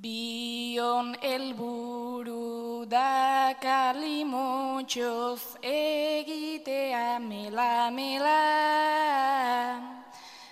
Bion 0.00 1.12
elburu 1.20 2.88
da 2.88 3.52
kalimotxoz 3.60 5.60
egitea 5.60 7.20
mela 7.20 7.92
mela. 7.92 8.40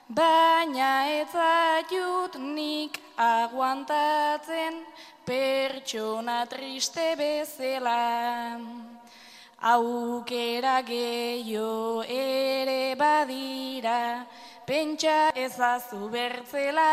Baina 0.08 1.20
ez 1.20 1.34
aiut 1.36 2.32
nik 2.40 2.97
aguantatzen 3.18 4.84
pertsona 5.26 6.46
triste 6.46 7.16
bezela. 7.18 8.58
Aukera 9.58 10.82
gehiago 10.86 12.04
ere 12.06 12.94
badira, 12.94 14.24
pentsa 14.64 15.32
ezazu 15.34 16.06
bertzela. 16.08 16.86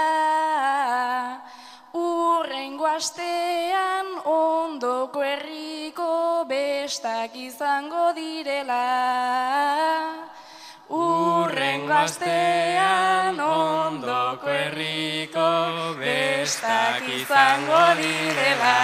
Urrengo 1.93 2.87
astean 2.89 4.09
ondoko 4.25 5.21
herriko 5.23 6.43
bestak 6.49 7.37
izango 7.37 8.11
direla. 8.17 8.81
Urrengo 10.89 11.93
astean 11.97 13.39
ondoko 13.41 14.51
herriko 14.53 15.45
bestak 15.97 17.07
izango 17.09 17.79
direla. 17.97 18.75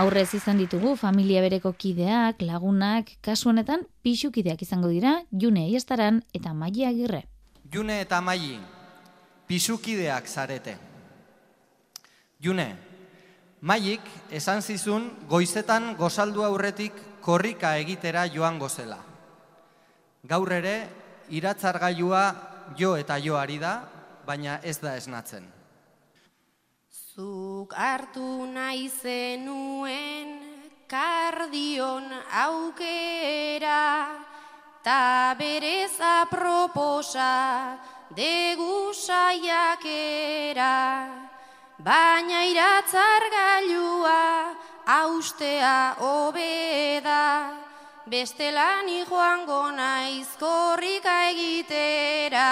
Aurrez 0.00 0.34
izan 0.36 0.60
ditugu 0.60 0.94
familia 1.00 1.40
bereko 1.40 1.72
kideak, 1.72 2.44
lagunak, 2.44 3.16
kasu 3.24 3.50
honetan 3.50 3.86
pixukideak 4.04 4.60
izango 4.62 4.92
dira, 4.92 5.22
June 5.32 5.64
Aiestaran 5.64 6.22
eta 6.36 6.52
Maia 6.52 6.92
Agirre. 6.92 7.24
June 7.72 8.00
eta 8.00 8.20
Maili, 8.20 8.60
pisukideak 9.48 10.28
zarete. 10.28 10.76
June, 12.40 12.68
Mailik 13.60 14.04
esan 14.32 14.62
zizun 14.62 15.10
goizetan 15.28 15.94
gozaldu 15.96 16.44
aurretik 16.44 16.96
korrika 17.20 17.76
egitera 17.78 18.26
joan 18.26 18.58
gozela. 18.58 18.98
Gaur 20.24 20.52
ere, 20.52 20.76
iratzargailua 21.30 22.24
jo 22.76 22.96
eta 22.96 23.18
jo 23.22 23.36
ari 23.38 23.58
da, 23.58 23.80
baina 24.26 24.60
ez 24.62 24.78
da 24.80 24.96
esnatzen. 24.96 25.46
Zuk 26.90 27.74
hartu 27.76 28.46
nahi 28.52 28.88
zenuen 28.88 30.38
kardion 30.88 32.04
aukera, 32.44 34.08
ta 34.82 35.34
berez 35.38 36.00
aproposa 36.00 37.78
degu 38.16 38.92
saiakera, 38.94 40.76
baina 41.78 42.44
iratzar 42.50 43.22
gailua 43.34 44.20
austea 44.90 45.94
obeda, 46.00 47.54
bestelan 48.10 48.88
joango 49.06 49.70
naiz 49.70 50.26
korrika 50.40 51.14
egitera. 51.30 52.48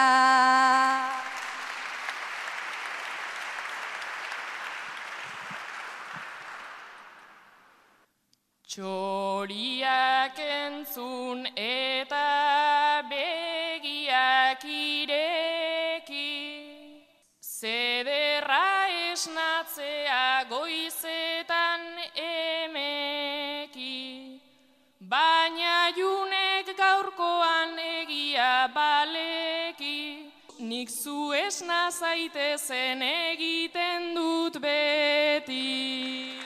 Txoriak 8.69 10.39
entzun 10.39 11.43
nik 30.79 30.91
zu 30.91 31.33
esna 31.35 31.91
zaitezen 31.91 33.03
egiten 33.03 34.15
dut 34.15 34.61
beti. 34.63 36.39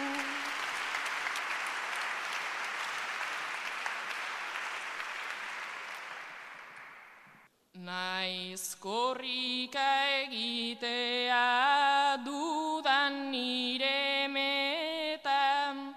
Naiz 7.84 8.80
korrika 8.80 10.08
egitea 10.24 12.16
dudan 12.24 13.28
nire 13.28 14.24
metan, 14.32 15.92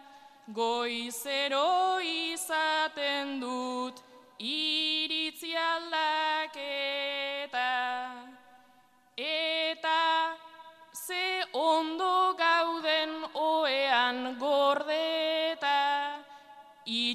goizero 0.51 1.24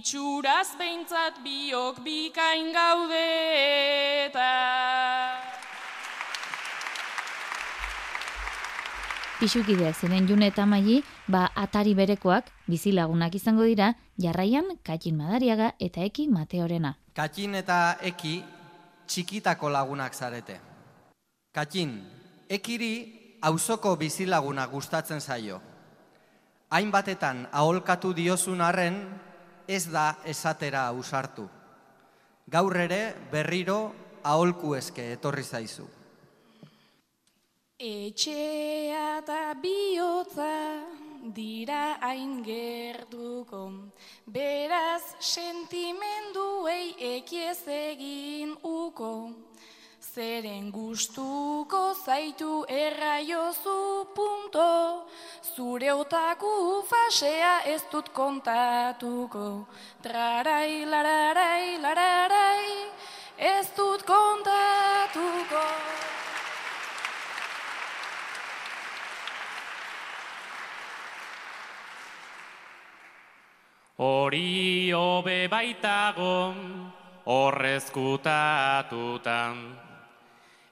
itxuraz 0.01 0.81
behintzat 0.81 1.45
biok 1.45 2.01
bikain 2.01 2.73
gaudeta. 2.73 4.53
Pixukideak 9.41 9.97
ziren 9.97 10.29
june 10.29 10.49
eta 10.49 10.65
maili, 10.65 11.03
ba 11.29 11.51
atari 11.53 11.93
berekoak 11.97 12.49
bizilagunak 12.69 13.35
izango 13.37 13.65
dira, 13.69 13.93
jarraian 14.17 14.73
Katin 14.85 15.17
Madariaga 15.21 15.73
eta 15.81 16.01
Eki 16.09 16.29
Mateorena. 16.33 16.97
Katin 17.13 17.55
eta 17.61 17.97
Eki 18.01 18.43
txikitako 19.07 19.69
lagunak 19.69 20.15
zarete. 20.15 20.61
Katin, 21.53 22.01
Ekiri 22.49 22.93
auzoko 23.43 23.97
bizilaguna 23.97 24.67
gustatzen 24.67 25.21
zaio. 25.21 25.61
Hainbatetan 26.71 27.49
aholkatu 27.53 28.13
diozun 28.15 28.61
arren, 28.61 29.01
ez 29.71 29.87
da 29.87 30.19
esatera 30.27 30.89
ausartu. 30.91 31.47
Gaur 32.51 32.77
ere 32.83 33.03
berriro 33.31 33.79
aholku 34.27 34.75
eske 34.75 35.13
etorri 35.15 35.45
zaizu. 35.47 35.87
Etxea 37.81 39.05
eta 39.21 39.55
bihotza 39.63 40.51
dira 41.37 41.99
hain 42.03 42.41
gertuko, 42.45 43.63
beraz 44.27 45.15
sentimenduei 45.21 46.97
ekiez 47.15 47.63
egin 47.77 48.57
uko. 48.67 49.13
Zeren 50.11 50.75
gustuko 50.75 51.95
zaitu 51.95 52.67
erraiozu 52.67 54.11
punto, 54.11 55.07
zure 55.55 55.95
otaku 55.95 56.83
fasea 56.83 57.63
ez 57.71 57.87
dut 57.93 58.11
kontatuko. 58.11 59.69
Trarai, 60.03 60.83
lararai, 60.85 61.79
lararai, 61.79 62.91
ez 63.39 63.71
dut 63.77 64.03
kontatuko. 64.03 65.63
Hori 74.01 74.91
hobe 74.91 75.47
baitago 75.47 76.51
horrezkutatutan. 77.31 79.90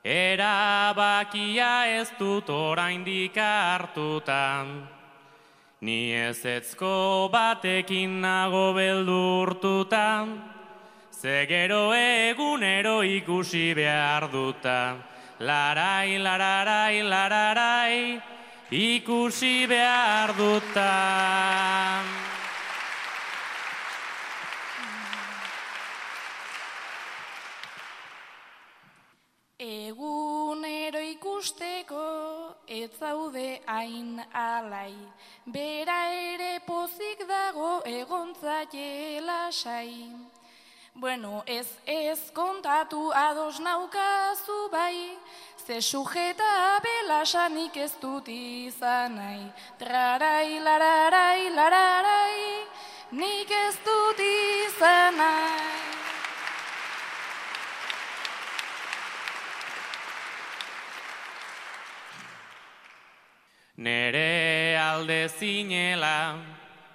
Erabakia 0.05 1.87
ez 1.99 2.11
dut 2.19 2.49
oraindik 2.51 3.35
hartutan. 3.37 4.89
Ni 5.81 6.13
ezetzko 6.15 7.29
batekin 7.33 8.21
nago 8.21 8.73
beldurtutan. 8.75 10.39
Zegero 11.11 11.93
egunero 11.95 13.03
ikusi 13.03 13.75
behar 13.75 14.31
dutan. 14.31 15.03
Larai, 15.41 16.19
lararai, 16.19 17.03
lararai, 17.03 18.23
ikusi 18.71 19.67
behar 19.67 20.35
dutan. 20.35 22.28
Ikusteko 31.49 32.55
ez 32.69 32.91
zaude 32.99 33.61
hain 33.67 34.21
alai, 34.35 34.95
bera 35.47 36.13
ere 36.13 36.61
pozik 36.67 37.25
dago 37.27 37.81
egontzaile 37.85 39.21
lasai. 39.25 40.13
Bueno, 40.95 41.43
ez 41.47 41.67
ez 41.87 42.31
kontatu 42.35 43.13
ados 43.15 43.61
naukazu 43.61 44.69
bai, 44.71 45.17
ze 45.67 45.81
sujeta 45.81 46.81
belasanik 46.83 47.77
ez 47.77 47.93
dut 48.01 48.29
izan 48.29 49.15
nahi. 49.15 49.53
Trarai, 49.79 50.61
lararai, 50.61 51.51
lararai, 51.55 52.67
nik 53.13 53.51
ez 53.51 53.77
dut 53.85 54.19
izan 54.21 55.17
nahi. 55.17 55.98
Nere 63.79 64.75
alde 64.77 65.29
zinela 65.31 66.35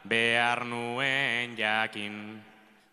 behar 0.04 0.66
nuen 0.68 1.56
jakin. 1.56 2.44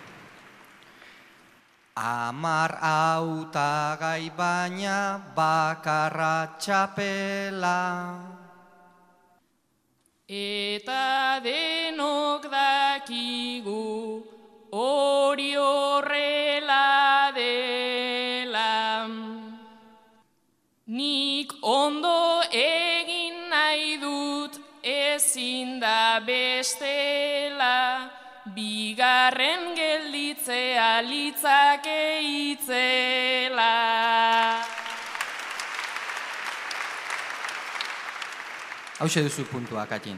Amar 1.95 2.75
autagai 2.83 4.35
baina 4.35 5.31
bakarra 5.31 6.59
txapela. 6.59 8.36
Eta 10.27 11.39
denok 11.39 12.51
dakigu 12.51 14.19
hori 14.75 15.55
horrela 15.55 17.31
dela. 17.31 19.07
Nik 20.87 21.53
ondo 21.63 22.43
egin 22.51 23.47
nahi 23.47 23.95
dut 24.03 24.59
ezin 24.83 25.79
da 25.79 26.19
bestela, 26.19 28.11
bigarren 28.51 29.75
gelditzea 29.79 31.07
litzake 31.07 32.19
itzela. 32.51 33.75
Hau 38.97 39.05
duzu 39.05 39.43
puntua, 39.45 39.85
Katin. 39.85 40.17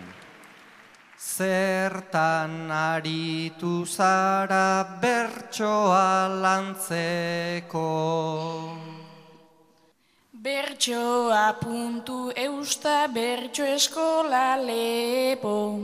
Zertan 1.20 2.72
aritu 2.72 3.84
zara 3.84 4.88
bertsoa 5.02 6.32
lantzeko. 6.32 7.90
Bertsoa 10.32 11.60
puntu 11.60 12.32
eusta 12.32 13.12
bertso 13.12 13.68
eskola 13.68 14.56
lepo. 14.56 15.76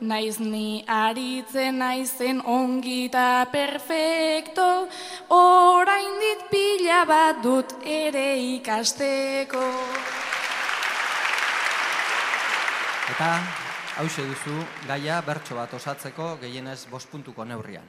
Naiz 0.00 0.40
ni 0.40 0.82
aritzen 0.88 1.78
naizen 1.78 2.42
ongita 2.42 3.46
perfecto, 3.52 4.88
orain 5.30 6.18
dit 6.18 6.50
pila 6.50 7.06
bat 7.06 7.38
dut 7.46 7.78
ere 7.86 8.34
ikasteko. 8.58 9.62
Eta 13.04 13.28
hause 14.00 14.22
duzu 14.24 14.54
gaia 14.88 15.18
bertso 15.20 15.56
bat 15.58 15.72
osatzeko 15.76 16.38
gehienez 16.40 16.86
bost 16.88 17.10
puntuko 17.12 17.44
neurrian. 17.44 17.84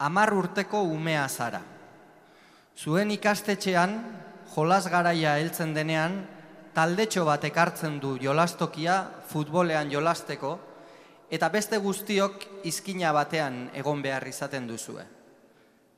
Amar 0.00 0.32
urteko 0.32 0.80
umea 0.88 1.26
zara. 1.28 1.60
Zuen 2.74 3.12
ikastetxean, 3.12 3.92
jolas 4.54 4.88
garaia 4.88 5.36
heltzen 5.36 5.74
denean, 5.76 6.16
taldetxo 6.74 7.26
bat 7.28 7.44
ekartzen 7.44 8.00
du 8.00 8.16
jolastokia 8.22 8.96
futbolean 9.28 9.92
jolasteko, 9.92 10.56
eta 11.30 11.52
beste 11.52 11.76
guztiok 11.76 12.48
izkina 12.64 13.12
batean 13.12 13.68
egon 13.76 14.00
behar 14.02 14.26
izaten 14.32 14.66
duzue. 14.66 15.04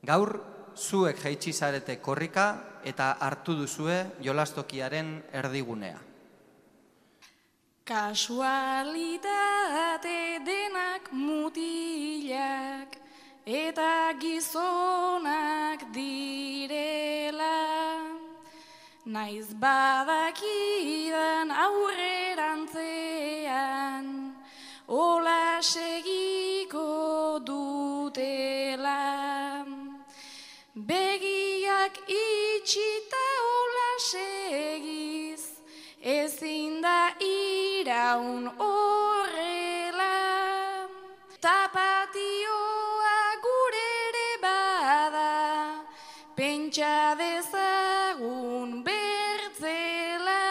Gaur, 0.02 0.34
zuek 0.76 1.22
jaitsizarete 1.22 2.00
korrika 2.02 2.48
eta 2.84 3.14
hartu 3.20 3.54
duzue 3.62 4.02
jolastokiaren 4.26 5.16
erdigunea. 5.32 6.05
Kasualitate 7.86 9.30
denak 10.42 11.06
mutilak 11.14 12.98
eta 13.46 14.10
gizonak 14.18 15.86
direla. 15.94 17.62
Naiz 19.06 19.54
badakidan 19.54 21.54
aurrerantzean, 21.54 24.34
ola 24.90 25.62
segiko 25.62 27.38
dutela. 27.46 29.62
Begiak 30.74 31.94
itxita 32.10 33.26
ola 33.62 33.90
segiz, 34.10 34.95
iraun 37.96 38.44
horrela. 38.60 40.16
Tapatioa 41.40 43.18
gure 43.44 43.88
ere 44.08 44.30
bada, 44.42 45.32
pentsa 46.36 46.96
dezagun 47.20 48.70
bertzela. 48.86 50.44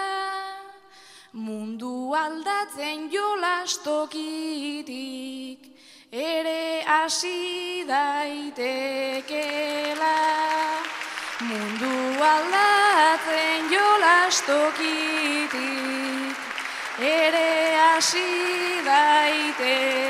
Mundu 1.33 1.95
aldatzen 2.23 2.99
jolastokitik, 3.13 5.61
ere 6.11 6.63
hasi 6.87 7.39
daitekela. 7.93 10.17
Mundu 11.49 11.95
aldatzen 12.33 13.61
jolastokitik, 13.75 16.14
ere 16.99 17.75
hasi 17.75 18.81
daitekela. 18.85 20.05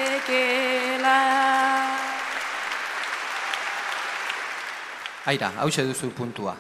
Aira, 5.25 5.49
hause 5.57 5.81
duzu 5.88 6.09
puntua. 6.13 6.55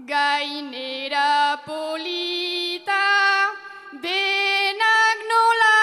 gainera 0.08 1.62
polita 1.66 3.54
denak 4.02 5.18
nola 5.30 5.78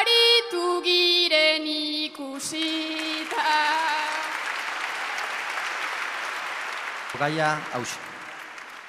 aritu 0.00 0.82
giren 0.84 1.64
ikusita. 1.64 3.56
Gaia 7.18 7.60
hause. 7.72 7.96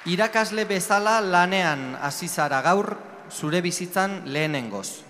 Irakasle 0.04 0.64
bezala 0.68 1.20
lanean 1.20 1.96
hasi 1.96 2.28
zara 2.28 2.60
gaur 2.60 2.96
zure 3.30 3.62
bizitzan 3.64 4.22
lehenengoz. 4.26 5.00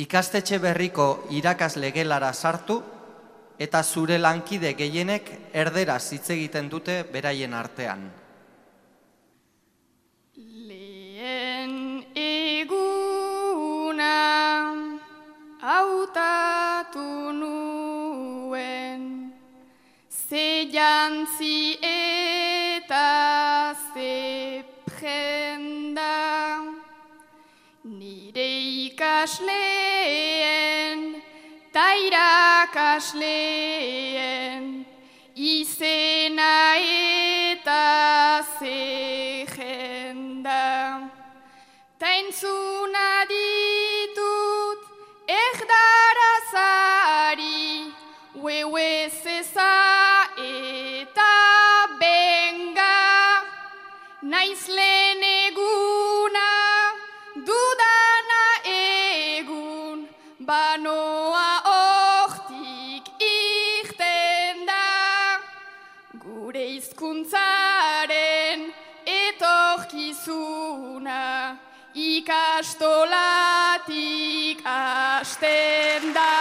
Ikastetxe 0.00 0.58
berriko 0.58 1.26
irakasle 1.28 1.90
gelara 1.92 2.32
sartu 2.32 2.80
eta 3.60 3.82
zure 3.84 4.16
lankide 4.16 4.72
gehienek 4.72 5.52
erderaz 5.52 6.12
hitz 6.14 6.30
egiten 6.32 6.70
dute 6.72 7.02
beraien 7.12 7.52
artean. 7.52 8.19
Hautatu 15.60 17.32
nuen. 17.40 19.02
Ze 20.08 20.48
jantzi 20.74 21.78
eta 21.80 23.74
ze 23.94 24.64
prenda. 24.84 26.16
Nire 27.84 28.48
ikasleen 28.86 30.20
ta 31.72 31.88
hasten 75.20 76.14
da. 76.16 76.32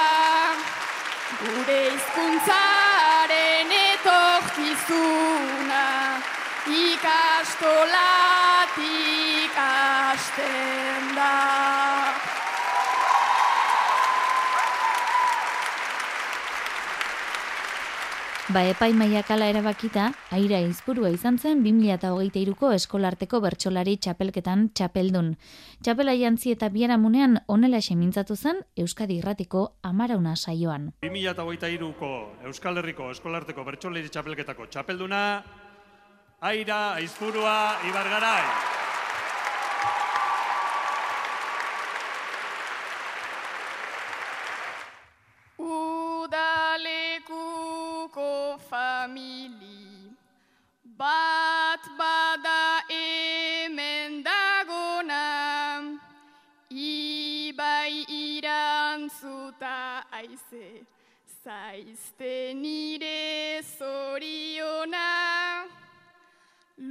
Gure 1.40 1.80
hizkuntzaren 1.92 3.72
etorkizuna, 3.80 5.88
ikastolatik 6.84 9.56
hasten 9.60 11.04
da. 11.16 12.09
Ba, 18.50 18.64
epai 18.66 18.95
maiakala 18.97 19.45
erabakita, 19.45 20.08
aira 20.34 20.58
izpurua 20.66 21.12
izan 21.14 21.36
zen 21.38 21.60
2008ko 21.62 22.72
eskolarteko 22.74 23.38
bertsolari 23.43 23.93
txapelketan 24.02 24.64
txapeldun. 24.74 25.36
Txapela 25.86 26.16
jantzi 26.18 26.56
eta 26.56 26.72
biaramunean 26.74 27.43
onela 27.45 27.78
semintzatu 27.78 28.34
zen 28.34 28.64
Euskadi 28.74 29.20
Irratiko 29.22 29.68
amarauna 29.91 30.34
saioan. 30.34 30.89
2008ko 31.06 32.12
Euskal 32.50 32.82
Herriko 32.82 33.12
eskolarteko 33.14 33.70
bertsolari 33.70 34.10
txapelketako 34.10 34.66
txapelduna, 34.74 35.24
aira 36.41 36.82
aizpurua 36.97 37.56
ibargarai. 37.86 38.79
Bat 51.00 51.84
bada 52.00 52.84
hemen 52.91 54.12
dagona. 54.28 55.26
Ibai 56.70 57.95
irantzuta 58.24 60.04
aize 60.20 60.68
zaizte 61.43 62.54
nire 62.64 63.62
zoriona. 63.78 65.08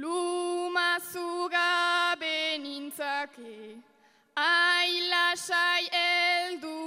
Luma 0.01 0.89
zugabe 1.11 2.37
nintzake 2.65 3.57
ailasai 4.35 5.85
elduko 6.07 6.78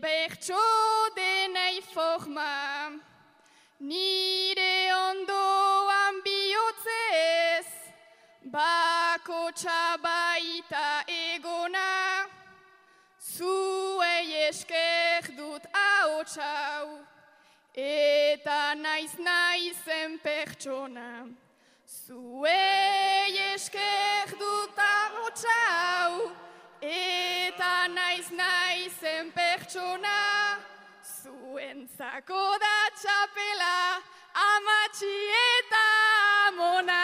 bertso 0.00 0.62
denai 1.16 1.80
forma. 1.92 2.92
Nire 3.80 4.94
ondoan 4.94 6.20
bihotzez 6.24 7.68
bako 8.54 9.50
txabaita 9.52 11.04
egona. 11.08 12.28
Zuei 13.18 14.46
esker 14.48 15.32
dut 15.36 15.64
ahotsau 15.72 17.00
eta 17.74 18.74
naiz 18.78 19.16
naizen 19.18 20.20
pertsona. 20.22 21.26
Zuei 21.84 23.34
esker 23.52 24.36
dut 24.38 24.78
ahotsau 24.78 26.43
eta 26.84 27.88
naiz 27.88 28.28
naizen 28.30 29.30
pertsona. 29.34 30.18
Zuentzako 31.24 32.42
da 32.60 32.76
txapela 33.00 33.76
amatxi 34.44 35.12
eta 35.40 35.84
mona. 36.58 37.02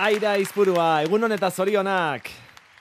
Aira 0.00 0.36
izpurua, 0.40 1.02
egun 1.04 1.28
honeta 1.28 1.50
zorionak. 1.50 2.30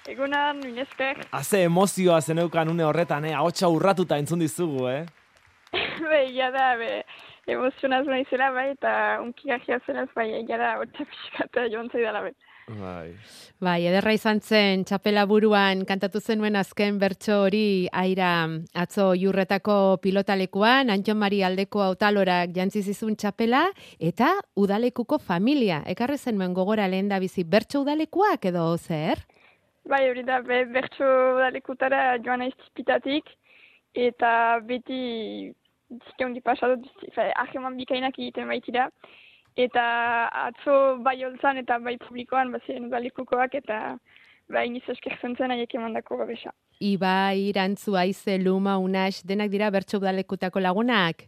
Egunan, 0.09 0.61
minesker. 0.63 1.19
Haze 1.35 1.65
emozioa 1.67 2.21
zeneukan 2.21 2.69
une 2.71 2.85
horretan, 2.87 3.25
eh? 3.27 3.35
Ahotsa 3.35 3.67
urratuta 3.69 4.17
entzun 4.17 4.39
dizugu, 4.39 4.87
eh? 4.89 5.03
be, 6.09 6.21
ja 6.33 6.47
da, 6.55 6.71
be, 6.79 7.03
emozionaz 7.51 8.05
naizela, 8.07 8.49
bai, 8.55 8.69
eta 8.77 8.93
unki 9.21 9.51
gajia 9.51 9.77
zenaz, 9.85 10.07
bai, 10.15 10.31
ja 10.47 10.57
da, 10.61 10.71
hotza 10.79 11.05
pixkata 11.11 11.67
joan 11.73 11.91
zaidala, 11.91 12.23
bai. 12.29 12.33
Bai. 12.69 13.15
Bai, 13.59 13.79
ederra 13.89 14.11
izan 14.13 14.39
zen, 14.45 14.83
txapela 14.85 15.23
buruan 15.25 15.81
kantatu 15.89 16.19
zenuen 16.21 16.55
azken 16.59 16.99
bertso 17.01 17.39
hori 17.47 17.89
aira 17.91 18.45
atzo 18.77 19.09
jurretako 19.17 19.97
pilotalekuan, 20.03 20.91
Antxon 20.93 21.17
Mari 21.17 21.41
aldeko 21.43 21.81
autalorak 21.81 22.53
jantzi 22.55 22.83
zizun 22.83 23.17
txapela, 23.17 23.63
eta 23.99 24.35
udalekuko 24.55 25.17
familia. 25.17 25.81
Ekarre 25.89 26.17
zenuen 26.17 26.53
gogora 26.53 26.87
lehen 26.87 27.09
da 27.09 27.19
bizi 27.19 27.43
bertso 27.43 27.81
udalekuak 27.81 28.45
edo 28.51 28.65
zer? 28.77 29.25
Bai, 29.89 30.03
hori 30.11 30.23
da, 30.27 30.43
be, 30.45 30.61
bertso 30.69 31.07
dalekutara 31.39 32.19
joan 32.21 32.45
naiz 32.45 32.53
tipitatik, 32.67 33.33
eta 33.97 34.59
beti 34.61 35.49
dizke 35.89 36.27
hundi 36.27 36.45
pasatu, 36.45 36.85
aheman 37.17 37.79
bikainak 37.81 38.19
egiten 38.21 38.47
baitira, 38.53 38.91
eta 39.57 40.27
atzo 40.47 40.97
bai 41.03 41.23
holtzan 41.23 41.57
eta 41.57 41.77
bai 41.79 41.97
publikoan 41.97 42.51
baziren 42.51 42.85
udalekukoak, 42.85 43.55
eta 43.55 43.97
bai 44.49 44.67
iniz 44.67 44.83
eskertzen 44.89 45.35
zen 45.37 45.51
aiek 45.51 45.73
emandako 45.75 46.17
babesa. 46.17 46.51
Ibai, 46.79 47.49
Irantzu, 47.49 47.95
Aize, 47.97 48.37
Luma, 48.39 48.77
Unax, 48.79 49.23
denak 49.25 49.49
dira 49.51 49.69
bertso 49.69 49.97
udalekutako 49.99 50.59
lagunak? 50.59 51.25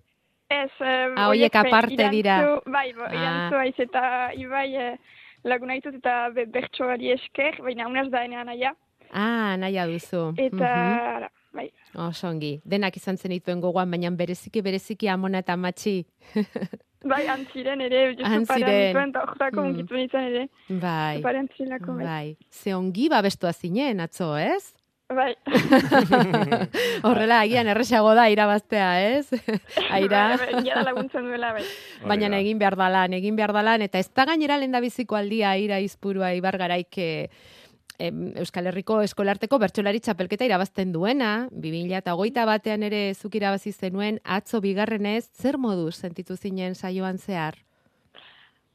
Ez, 0.50 0.72
eh, 0.80 1.08
Ah, 1.18 1.28
horiek 1.30 1.52
be, 1.54 1.60
aparte 1.60 2.10
dira. 2.10 2.60
Bai, 2.66 2.94
bo, 2.94 3.04
Ah. 3.04 3.14
irantzu 3.14 3.56
aiz 3.58 3.76
eta 3.80 4.32
Ibai 4.36 4.76
eh, 4.76 4.98
laguna 5.44 5.74
ditut 5.74 5.96
eta 5.96 6.30
be, 6.30 6.46
bertsoari 6.46 7.12
esker, 7.12 7.62
baina 7.62 7.88
unaz 7.88 8.10
da 8.10 8.24
enean 8.26 8.50
aia. 8.50 8.74
Ah, 9.12 9.56
naia 9.58 9.86
duzu. 9.88 10.34
Eta, 10.38 10.56
Mhm. 10.56 11.00
ara, 11.16 11.30
bai. 11.54 11.72
Oso 11.96 12.28
ongi. 12.30 12.60
Denak 12.66 12.96
izan 12.98 13.18
zen 13.18 13.32
dituen 13.32 13.60
gogoan, 13.62 13.92
baina 13.92 14.10
bereziki 14.12 14.62
bereziki 14.62 15.08
amona 15.10 15.40
eta 15.40 15.56
matxi. 15.58 16.06
Bai, 17.02 17.24
antziren 17.34 17.82
ere, 17.82 18.16
Antziren. 18.24 18.46
parean 18.94 19.12
horretako 19.18 19.62
Mm. 19.64 19.70
unkitu 19.72 19.96
nintzen 19.98 20.22
ere. 20.30 20.44
Bai. 20.70 21.22
Pare 21.24 21.40
antzilako, 21.40 21.96
bai. 21.98 22.06
Bai. 22.06 22.38
Ze 22.52 22.76
ongi 22.76 23.08
babestua 23.10 23.54
zinen, 23.54 24.00
atzo, 24.00 24.38
ez? 24.38 24.76
Bai. 25.10 25.34
Horrela, 27.04 27.40
agian 27.42 27.68
erresago 27.68 28.14
da 28.14 28.28
irabaztea, 28.30 28.92
ez? 29.18 29.32
Aira. 29.98 30.38
Bai, 30.38 30.54
bai, 30.54 30.64
jada 30.68 30.84
laguntzen 30.92 31.26
duela, 31.26 31.54
bai. 31.58 31.64
Baina 32.08 32.30
egin 32.40 32.60
behar 32.62 32.78
dalan, 32.80 33.14
egin 33.18 33.36
behar 33.36 33.54
dalan, 33.58 33.82
eta 33.82 34.00
ez 34.00 34.10
da 34.14 34.26
gainera 34.30 34.58
lehen 34.62 34.78
biziko 34.86 35.18
aldia 35.18 35.56
ira 35.58 35.80
izpurua 35.84 36.34
ibargaraik 36.38 36.98
Euskal 38.42 38.70
Herriko 38.70 39.02
eskolarteko 39.06 39.60
bertsolari 39.62 40.00
txapelketa 40.02 40.48
irabazten 40.48 40.94
duena, 40.96 41.48
2000 41.52 41.98
eta 42.00 42.16
hogeita 42.18 42.46
batean 42.50 42.86
ere 42.88 43.02
zuk 43.14 43.36
irabazi 43.38 43.72
zenuen, 43.72 44.20
atzo 44.24 44.62
bigarrenez, 44.64 45.26
zer 45.38 45.58
moduz 45.62 45.96
sentitu 46.00 46.38
zinen 46.38 46.76
saioan 46.76 47.20
zehar? 47.20 47.60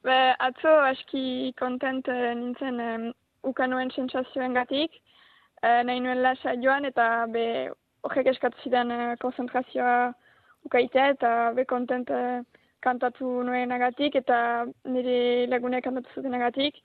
Be, 0.07 0.19
atzo 0.39 0.75
aski 0.87 1.53
kontent 1.59 2.07
eh, 2.13 2.35
nintzen 2.39 2.79
em, 2.81 3.09
ukanoen 3.43 3.91
sentsazioen 3.91 4.55
gatik, 4.55 4.95
eh, 5.63 5.83
nahi 5.89 6.03
nuen 6.05 6.23
lasa 6.23 6.55
joan 6.63 6.87
eta 6.87 7.27
be 7.33 7.47
horrek 8.07 8.31
eskatu 8.35 8.63
zidan 8.63 8.93
eh, 8.95 9.17
konzentrazioa 9.23 10.13
ukaitea 10.69 11.09
eta 11.17 11.33
be 11.57 11.65
kontent 11.67 12.11
kantatu 12.83 13.43
nuenagatik 13.47 14.15
eta 14.23 14.39
nire 14.85 15.19
lagunek 15.51 15.85
kantatu 15.87 16.15
zutenagatik 16.15 16.79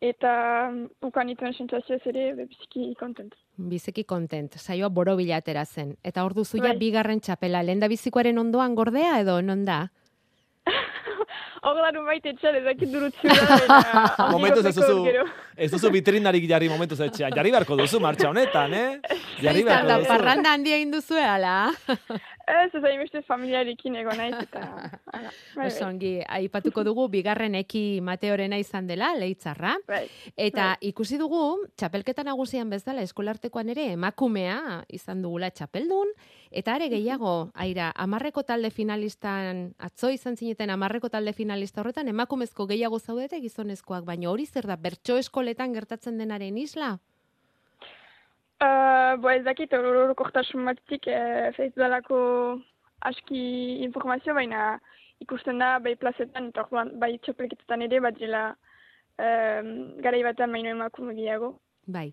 eta 0.00 0.32
mm, 0.70 1.06
ukan 1.08 1.30
dituen 1.32 1.54
sentsazioez 1.54 2.02
ere 2.06 2.24
biziki 2.38 2.92
kontent. 2.98 3.34
Biziki 3.58 4.04
kontent, 4.04 4.54
saioa 4.60 4.88
borobila 4.94 5.40
atera 5.42 5.64
zen. 5.66 5.96
Eta 6.06 6.24
hor 6.24 6.36
duzu 6.38 6.60
ja 6.62 6.72
Bai. 6.72 6.78
bigarren 6.78 7.20
txapela, 7.20 7.62
lehen 7.66 7.80
da 7.82 7.88
bizikoaren 7.90 8.38
ondoan 8.38 8.76
gordea 8.78 9.18
edo 9.20 9.40
non 9.42 9.64
da? 9.66 9.88
Hor 11.62 11.76
larun 11.82 12.06
baita 12.06 12.30
etxean 12.32 12.56
ezakit 12.60 12.92
durutzu 12.92 13.28
da. 13.28 14.28
Momentuz 14.32 14.64
ez 14.66 14.74
duzu, 14.76 15.26
ez 15.56 15.70
duzu 15.72 15.90
vitrinarik 15.92 16.46
jarri 16.48 16.68
momentuz 16.70 17.00
etxean. 17.04 17.34
Jarri 17.34 17.52
beharko 17.54 17.76
duzu 17.78 18.00
martxa 18.00 18.30
honetan, 18.30 18.74
eh? 18.74 19.18
Jarri 19.42 19.64
beharko 19.66 20.00
duzu. 20.00 20.08
parranda 20.12 20.52
handia 20.56 20.78
egin 20.78 20.92
duzu, 20.94 21.18
ala? 21.18 21.56
Ez, 22.48 22.70
ez 22.72 22.80
hainbeste 22.80 23.20
familiarekin 23.28 23.98
egon 24.00 24.16
naiz 24.16 24.38
eta... 24.40 24.62
bai, 25.12 25.66
Oso 25.66 25.90
bai. 25.90 26.14
aipatuko 26.38 26.84
dugu 26.86 27.08
bigarren 27.12 27.54
eki 27.60 28.00
Mateorena 28.00 28.56
izan 28.56 28.86
dela, 28.88 29.10
leitzarra. 29.18 29.74
Bai. 29.86 30.06
Eta 30.36 30.70
ikusi 30.80 31.18
dugu, 31.20 31.66
txapelketa 31.76 32.24
nagusian 32.24 32.70
bezala 32.70 33.04
eskolartekoan 33.04 33.68
ere 33.74 33.90
emakumea 33.92 34.84
izan 34.88 35.20
dugula 35.22 35.50
txapeldun, 35.50 36.14
eta 36.50 36.74
are 36.74 36.88
gehiago, 36.88 37.50
aira, 37.54 37.90
amarreko 37.96 38.42
talde 38.42 38.70
finalistan, 38.70 39.74
atzo 39.78 40.10
izan 40.10 40.36
zineten 40.36 40.70
amarreko 40.70 41.08
talde 41.08 41.32
finalista 41.32 41.82
horretan, 41.82 42.08
emakumezko 42.08 42.66
gehiago 42.66 42.98
zaudete 42.98 43.40
gizonezkoak, 43.40 44.04
baina 44.04 44.30
hori 44.30 44.46
zer 44.46 44.66
da, 44.66 44.76
bertso 44.76 45.18
eskoletan 45.18 45.72
gertatzen 45.72 46.18
denaren 46.18 46.58
isla? 46.58 46.98
Uh, 48.58 49.14
bo 49.22 49.30
ez 49.30 49.44
dakit 49.46 49.72
orokortasun 49.72 50.64
batetik 50.66 51.06
eh, 51.06 51.52
feiz 51.54 51.70
dalako 51.76 52.18
aski 53.06 53.42
informazio, 53.86 54.34
baina 54.34 54.78
ikusten 55.22 55.58
da 55.62 55.76
bai 55.82 55.94
plazetan 55.98 56.50
eta 56.50 56.64
orduan 56.64 56.90
bai 57.02 57.16
txapelketetan 57.22 57.84
ere 57.86 58.00
bat 58.02 58.18
dela 58.18 58.42
um, 59.18 59.70
garai 60.04 60.22
batean 60.26 60.54
baino 60.54 60.74
emakume 60.74 61.14
gehiago. 61.18 61.52
Bai. 61.86 62.08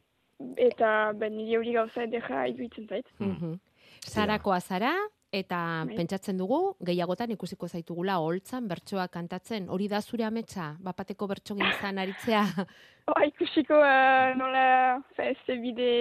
Eta 0.57 0.89
ben 1.19 1.38
nire 1.38 1.59
hori 1.59 1.75
gauza 1.77 2.03
edera 2.03 2.45
iduitzen 2.51 2.88
zait. 2.89 3.07
Mhm. 3.19 3.57
Zarakoa 4.06 4.60
zara, 4.62 4.93
eta 5.36 5.60
Bai. 5.88 5.95
pentsatzen 5.97 6.38
dugu, 6.39 6.60
gehiagotan 6.86 7.34
ikusiko 7.36 7.68
zaitugula 7.68 8.18
holtzan 8.24 8.68
bertsoa 8.72 9.08
kantatzen. 9.12 9.70
Hori 9.70 9.89
da 9.91 10.01
zure 10.01 10.26
ametsa, 10.28 10.76
bapateko 10.80 11.28
bertso 11.28 11.58
gintzan 11.60 11.99
aritzea. 12.03 12.45
Ba, 13.10 13.22
ikusiko 13.28 13.78
uh, 13.78 14.34
nola 14.39 15.01
fe, 15.18 15.34
ze 15.45 15.58
bide 15.62 15.91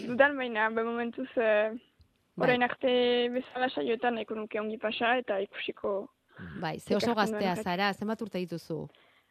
dudan, 0.00 0.36
baina 0.38 0.70
be 0.74 0.82
momentuz 0.82 1.28
uh, 1.36 1.76
orain 2.42 2.66
arte 2.66 2.94
bezala 3.30 3.68
saioetan 3.70 4.18
nahiko 4.18 4.34
nuke 4.34 4.58
ongi 4.58 4.80
pasa 4.82 5.14
eta 5.20 5.38
ikusiko 5.44 5.94
Bai, 6.60 6.80
ze 6.80 6.96
oso 6.96 7.14
gaztea 7.14 7.54
zara, 7.62 7.92
zenbat 7.94 8.22
urte 8.24 8.40
dituzu? 8.42 8.88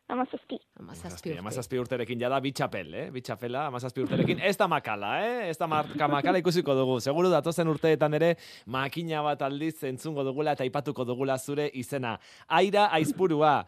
Amazazpi. 0.08 0.60
Amazazpi. 0.80 1.38
Amazazpi 1.38 1.80
urterekin 1.82 2.20
jada 2.20 2.40
bi 2.44 2.52
txapel, 2.52 2.94
eh? 2.94 3.06
Bi 3.14 3.22
txapela, 3.22 3.68
amazazpi 3.72 4.04
urterekin. 4.04 4.40
Ez 4.44 4.56
da 4.60 4.68
makala, 4.68 5.16
eh? 5.24 5.50
Ez 5.50 5.58
da 5.58 5.68
marka 5.68 6.08
makala 6.12 6.42
ikusiko 6.42 6.76
dugu. 6.78 7.00
Seguru 7.04 7.32
datozen 7.34 7.68
urteetan 7.72 8.14
ere 8.20 8.36
makina 8.66 9.24
bat 9.26 9.42
aldiz 9.42 9.84
entzungo 9.90 10.24
dugula 10.24 10.54
eta 10.58 10.64
aipatuko 10.68 11.06
dugula 11.06 11.38
zure 11.38 11.70
izena. 11.74 12.18
Aira 12.48 12.90
aizpurua. 13.00 13.64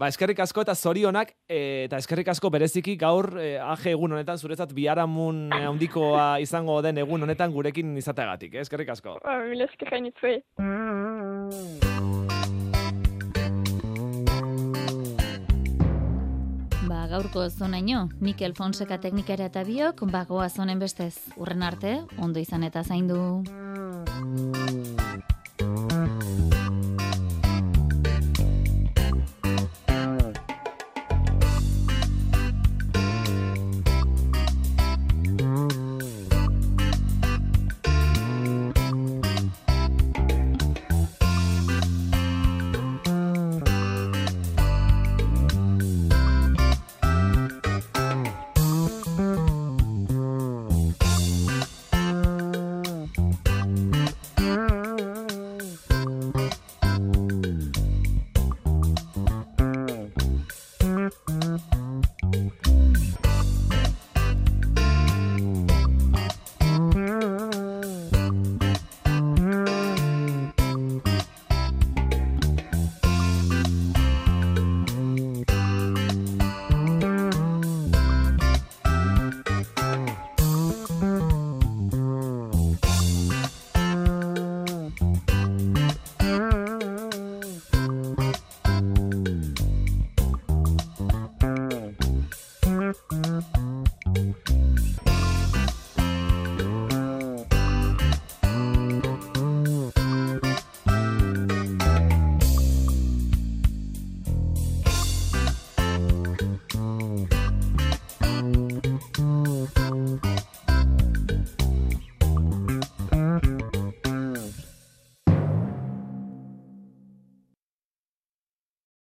Ba, 0.00 0.08
eskerrik 0.08 0.38
asko 0.40 0.62
eta 0.64 0.72
zorionak, 0.74 1.34
eh, 1.44 1.84
eta 1.84 1.98
eskerrik 2.00 2.30
asko 2.32 2.48
bereziki 2.48 2.96
gaur 2.96 3.34
eh, 3.36 3.58
aje 3.60 3.92
egun 3.92 4.14
honetan 4.16 4.38
zuretzat 4.40 4.72
biharamun 4.72 5.50
handikoa 5.52 6.40
izango 6.40 6.80
den 6.80 7.02
egun 7.04 7.28
honetan 7.28 7.52
gurekin 7.52 7.92
izateagatik, 8.00 8.54
eh? 8.54 8.64
Eskerrik 8.64 8.88
asko. 8.96 9.18
Ba, 9.20 9.36
mila 9.44 9.68
esker 9.68 9.92
gaurko 17.10 17.48
zonaino, 17.50 18.08
Mikel 18.20 18.54
Fonseca 18.54 19.00
teknikara 19.02 19.50
eta 19.50 19.64
biok, 19.66 20.04
bagoa 20.12 20.48
zonen 20.48 20.78
bestez. 20.78 21.16
Urren 21.36 21.66
arte, 21.66 21.98
ondo 22.18 22.40
izan 22.40 22.64
eta 22.70 22.84
zaindu. 22.86 23.20